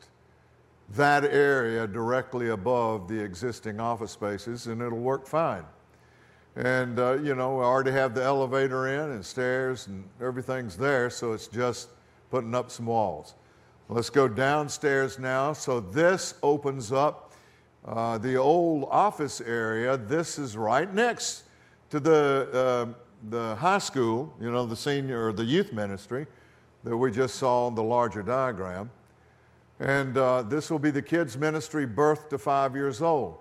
[0.90, 5.64] that area directly above the existing office spaces, and it'll work fine.
[6.56, 11.10] And, uh, you know, we already have the elevator in and stairs and everything's there,
[11.10, 11.88] so it's just
[12.30, 13.34] putting up some walls.
[13.88, 15.52] Let's go downstairs now.
[15.52, 17.23] So this opens up
[17.84, 19.96] uh, the old office area.
[19.96, 21.44] This is right next
[21.90, 22.94] to the, uh,
[23.30, 26.26] the high school, you know, the senior or the youth ministry
[26.84, 28.90] that we just saw in the larger diagram.
[29.80, 33.38] And uh, this will be the kids' ministry birth to five years old.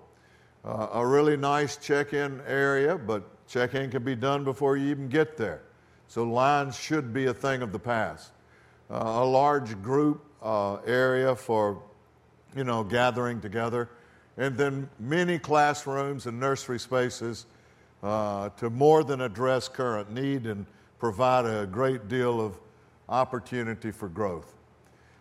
[0.64, 4.88] Uh, a really nice check in area, but check in can be done before you
[4.88, 5.62] even get there.
[6.08, 8.32] So lines should be a thing of the past.
[8.90, 11.82] Uh, a large group uh, area for,
[12.56, 13.88] you know, gathering together.
[14.36, 17.46] And then many classrooms and nursery spaces
[18.02, 20.66] uh, to more than address current need and
[20.98, 22.58] provide a great deal of
[23.08, 24.54] opportunity for growth.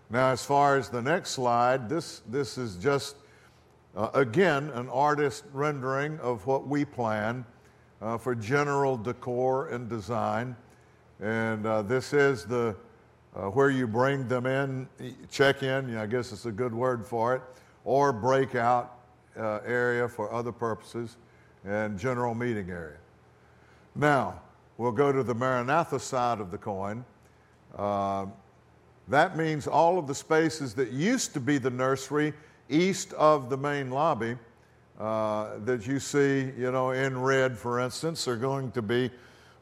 [0.10, 3.16] Now, as far as the next slide, this, this is just,
[3.96, 7.46] uh, again, an artist rendering of what we plan
[8.02, 10.56] uh, for general decor and design.
[11.20, 12.76] And uh, this is the
[13.36, 14.88] uh, where you bring them in,
[15.32, 17.42] check in, I guess it's a good word for it,
[17.84, 19.03] or breakout
[19.38, 21.18] uh, area for other purposes,
[21.66, 22.98] and general meeting area.
[23.96, 24.42] Now,
[24.78, 27.06] we'll go to the Maranatha side of the coin.
[27.76, 28.26] Uh,
[29.08, 32.34] that means all of the spaces that used to be the nursery
[32.70, 34.38] east of the main lobby
[35.00, 39.10] uh, that you see, you know, in red, for instance, are going to be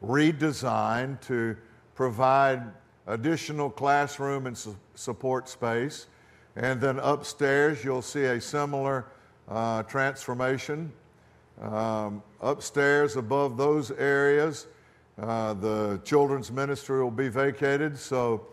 [0.04, 1.56] redesigned to
[1.96, 2.64] provide
[3.08, 6.08] additional classroom and su- support space.
[6.56, 9.06] And then upstairs, you'll see a similar
[9.52, 10.92] uh, transformation.
[11.62, 14.68] Um, upstairs, above those areas,
[15.22, 18.48] uh, the children's ministry will be vacated, so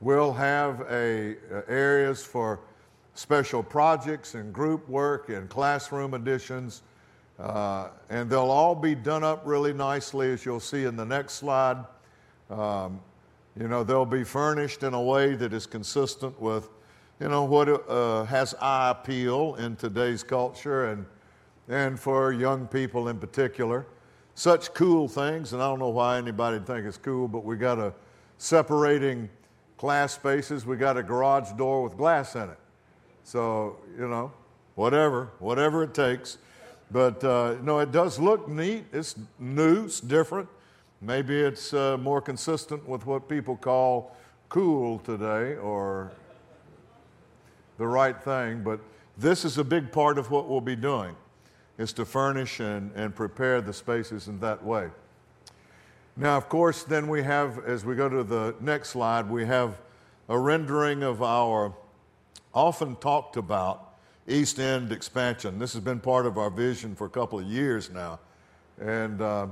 [0.00, 1.36] we'll have a,
[1.68, 2.60] areas for
[3.14, 6.82] special projects and group work and classroom additions.
[7.38, 11.34] Uh, and they'll all be done up really nicely, as you'll see in the next
[11.34, 11.84] slide.
[12.50, 13.00] Um,
[13.58, 16.68] you know, they'll be furnished in a way that is consistent with,
[17.22, 21.06] you know, what uh, has eye appeal in today's culture and,
[21.68, 23.86] and for young people in particular
[24.34, 27.56] such cool things, and I don't know why anybody would think it's cool, but we
[27.56, 27.94] got a
[28.38, 29.28] separating
[29.76, 30.66] class spaces.
[30.66, 32.58] We got a garage door with glass in it.
[33.22, 34.32] So, you know,
[34.74, 36.38] whatever, whatever it takes.
[36.90, 38.86] But, uh, no, it does look neat.
[38.92, 40.48] It's new, it's different.
[41.00, 44.16] Maybe it's uh, more consistent with what people call
[44.48, 46.10] cool today or
[47.82, 48.62] the right thing.
[48.62, 48.78] But
[49.18, 51.16] this is a big part of what we'll be doing
[51.78, 54.88] is to furnish and, and prepare the spaces in that way.
[56.16, 59.80] Now, of course, then we have, as we go to the next slide, we have
[60.28, 61.74] a rendering of our
[62.54, 63.94] often talked about
[64.28, 65.58] East End expansion.
[65.58, 68.20] This has been part of our vision for a couple of years now,
[68.80, 69.48] and, uh,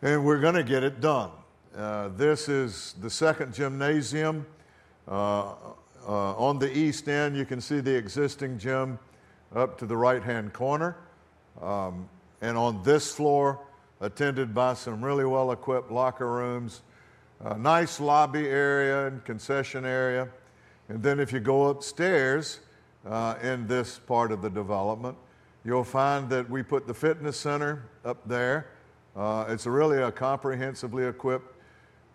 [0.00, 1.30] and we're going to get it done.
[1.76, 4.46] Uh, this is the second gymnasium
[5.06, 5.52] uh,
[6.06, 7.36] uh, on the East End.
[7.36, 8.98] You can see the existing gym
[9.54, 10.96] up to the right hand corner.
[11.60, 12.08] Um,
[12.40, 13.60] and on this floor,
[14.00, 16.82] attended by some really well equipped locker rooms,
[17.40, 20.28] a nice lobby area and concession area.
[20.88, 22.60] And then if you go upstairs
[23.06, 25.16] uh, in this part of the development,
[25.64, 28.68] you'll find that we put the fitness center up there.
[29.16, 31.54] Uh, it's really a comprehensively equipped,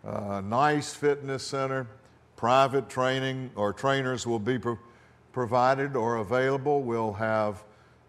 [0.06, 1.88] uh, nice fitness center.
[2.42, 4.80] Private training or trainers will be pro-
[5.32, 6.82] provided or available.
[6.82, 7.64] We'll have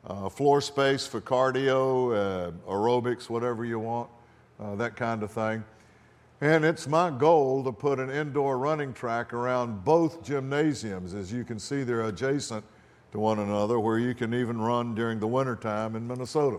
[0.07, 4.09] uh, floor space for cardio, uh, aerobics, whatever you want,
[4.59, 5.63] uh, that kind of thing.
[6.41, 11.13] And it's my goal to put an indoor running track around both gymnasiums.
[11.13, 12.65] As you can see, they're adjacent
[13.13, 16.59] to one another, where you can even run during the wintertime in Minnesota.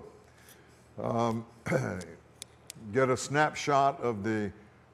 [1.02, 1.44] Um,
[2.94, 4.52] get a snapshot of the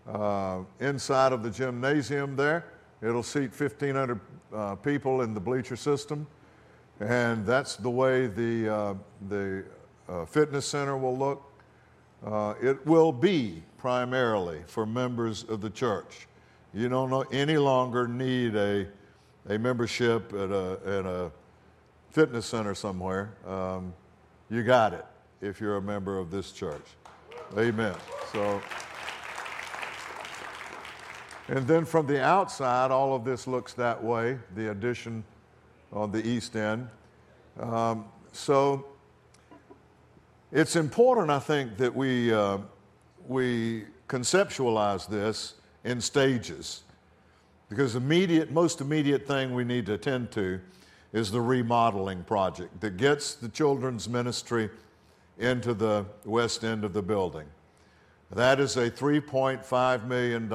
[0.08, 2.66] uh, inside of the gymnasium there.
[3.02, 4.20] It'll seat 1,500
[4.54, 6.28] uh, people in the bleacher system,
[7.00, 8.94] and that's the way the, uh,
[9.30, 9.64] the
[10.08, 11.44] uh, fitness center will look.
[12.26, 16.28] Uh, it will be primarily for members of the church.
[16.74, 18.88] You don't know, any longer need a,
[19.48, 21.32] a membership at a, at a
[22.10, 23.34] fitness center somewhere.
[23.48, 23.94] Um,
[24.50, 25.06] you got it
[25.42, 26.86] if you're a member of this church.
[27.58, 27.96] Amen.
[28.34, 28.62] So.
[31.50, 35.24] And then from the outside, all of this looks that way, the addition
[35.92, 36.88] on the east end.
[37.60, 38.86] Um, so
[40.52, 42.60] it's important, I think, that we, uh,
[43.28, 46.84] we conceptualize this in stages.
[47.68, 50.60] Because the immediate, most immediate thing we need to attend to
[51.14, 54.70] is the remodeling project that gets the children's ministry
[55.40, 57.48] into the west end of the building.
[58.32, 60.48] That is a $3.5 million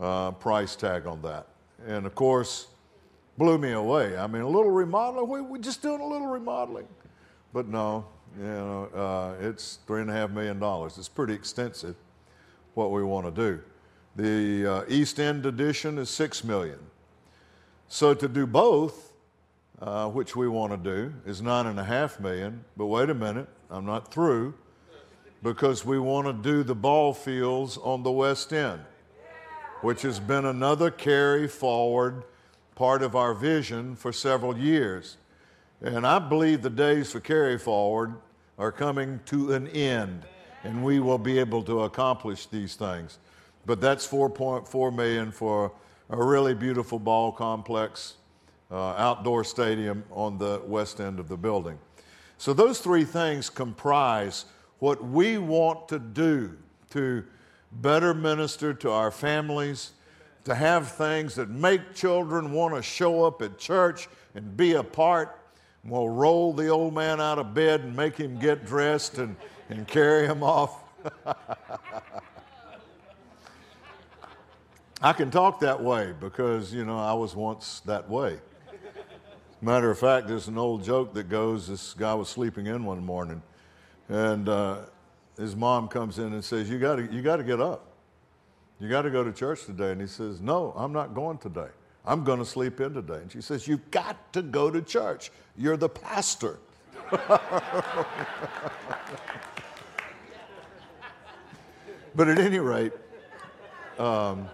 [0.00, 1.46] uh, price tag on that.
[1.86, 2.68] And of course,
[3.36, 4.16] blew me away.
[4.16, 6.88] I mean, a little remodeling, we, we're just doing a little remodeling.
[7.52, 10.98] but no, you know, uh, it's three and a half million dollars.
[10.98, 11.96] It's pretty extensive
[12.74, 13.60] what we want to do.
[14.16, 16.78] The uh, East End edition is six million.
[17.88, 19.12] So to do both,
[19.80, 22.64] uh, which we want to do, is nine and a half million.
[22.76, 24.54] But wait a minute, I'm not through
[25.42, 28.80] because we want to do the ball fields on the West End,
[29.80, 32.24] which has been another carry forward
[32.74, 35.16] part of our vision for several years.
[35.80, 38.14] And I believe the days for carry forward
[38.58, 40.24] are coming to an end,
[40.64, 43.18] and we will be able to accomplish these things.
[43.66, 45.72] But that's 4.4 million for
[46.10, 48.14] a really beautiful ball complex,
[48.70, 51.78] uh, outdoor stadium on the west end of the building.
[52.38, 54.46] So those three things comprise
[54.78, 56.56] what we want to do
[56.90, 57.24] to
[57.72, 59.92] better minister to our families,
[60.44, 64.82] to have things that make children want to show up at church and be a
[64.82, 65.38] part.
[65.84, 69.36] We'll roll the old man out of bed and make him get dressed and,
[69.68, 70.84] and carry him off.
[75.00, 78.40] I can talk that way because, you know, I was once that way.
[79.60, 83.04] Matter of fact, there's an old joke that goes this guy was sleeping in one
[83.04, 83.42] morning,
[84.08, 84.82] and uh,
[85.38, 87.88] his mom comes in and says, You gotta, you gotta get up.
[88.80, 89.90] You got to go to church today.
[89.92, 91.68] And he says, No, I'm not going today.
[92.06, 93.16] I'm going to sleep in today.
[93.16, 95.32] And she says, You've got to go to church.
[95.56, 96.58] You're the pastor.
[97.10, 97.48] but
[102.28, 102.92] at any rate,
[103.98, 104.48] um,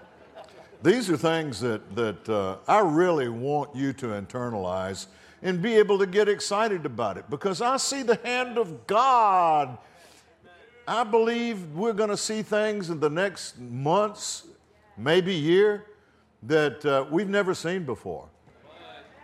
[0.83, 5.07] these are things that, that uh, I really want you to internalize
[5.43, 9.77] and be able to get excited about it because I see the hand of God.
[10.87, 14.45] I believe we're going to see things in the next months,
[14.99, 15.87] maybe year,
[16.43, 18.29] that uh, we've never seen before.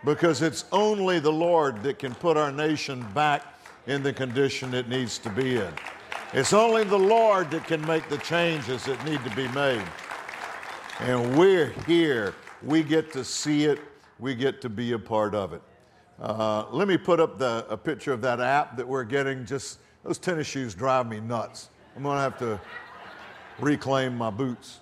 [0.03, 4.89] Because it's only the Lord that can put our nation back in the condition it
[4.89, 5.71] needs to be in.
[6.33, 9.83] It's only the Lord that can make the changes that need to be made.
[10.99, 12.33] And we're here.
[12.63, 13.79] We get to see it.
[14.17, 15.61] We get to be a part of it.
[16.19, 19.45] Uh, let me put up the, a picture of that app that we're getting.
[19.45, 21.69] Just those tennis shoes drive me nuts.
[21.95, 22.59] I'm going to have to
[23.59, 24.79] reclaim my boots.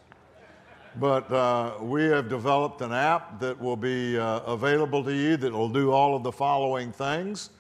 [0.95, 5.51] But uh, we have developed an app that will be uh, available to you that
[5.51, 7.51] will do all of the following things.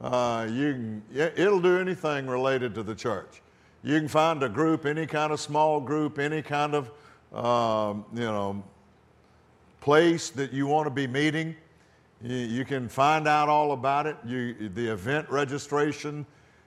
[0.00, 3.42] Uh, you can, it'll do anything related to the church.
[3.82, 6.90] You can find a group, any kind of small group, any kind of
[7.32, 8.62] um, you know,
[9.80, 11.56] place that you want to be meeting.
[12.22, 14.16] You, you, can find out all about it.
[14.24, 16.26] You, the event registration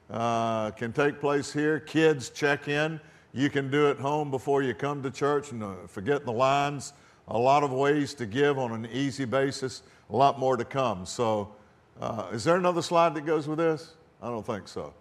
[0.10, 1.80] uh, can take place here.
[1.80, 3.00] Kids check in.
[3.34, 6.94] You can do it home before you come to church and uh, forget the lines.
[7.28, 9.84] A lot of ways to give on an easy basis.
[10.10, 11.06] A lot more to come.
[11.06, 11.54] So,
[12.02, 13.94] uh, is there another slide that goes with this?
[14.22, 14.94] I don't think so.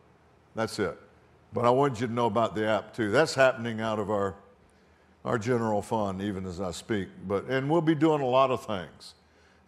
[0.55, 0.99] That's it.
[1.55, 3.11] But I want you to know about the app too.
[3.11, 4.35] That's happening out of our
[5.25, 7.09] our general fund even as I speak.
[7.27, 9.15] But, and we'll be doing a lot of things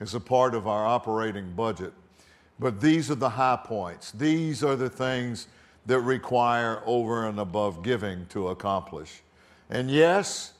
[0.01, 1.93] as a part of our operating budget.
[2.61, 4.13] But these are the high points.
[4.13, 5.49] These are the things
[5.87, 9.23] that require over and above giving to accomplish.
[9.71, 10.53] And yes,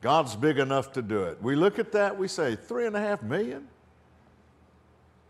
[0.00, 1.42] God's big enough to do it.
[1.42, 3.66] We look at that, we say, three and a half million?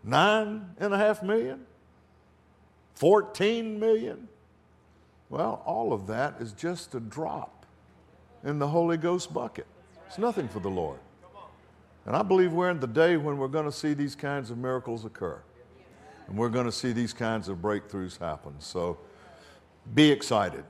[0.04, 1.64] Nine and a half million?
[2.96, 4.28] 14 million?
[5.30, 7.64] Well, all of that is just a drop
[8.44, 9.66] in the Holy Ghost bucket.
[10.06, 10.98] It's nothing for the Lord.
[12.06, 14.58] And I believe we're in the day when we're going to see these kinds of
[14.58, 15.40] miracles occur.
[16.26, 18.54] And we're going to see these kinds of breakthroughs happen.
[18.58, 18.98] So
[19.94, 20.64] be excited.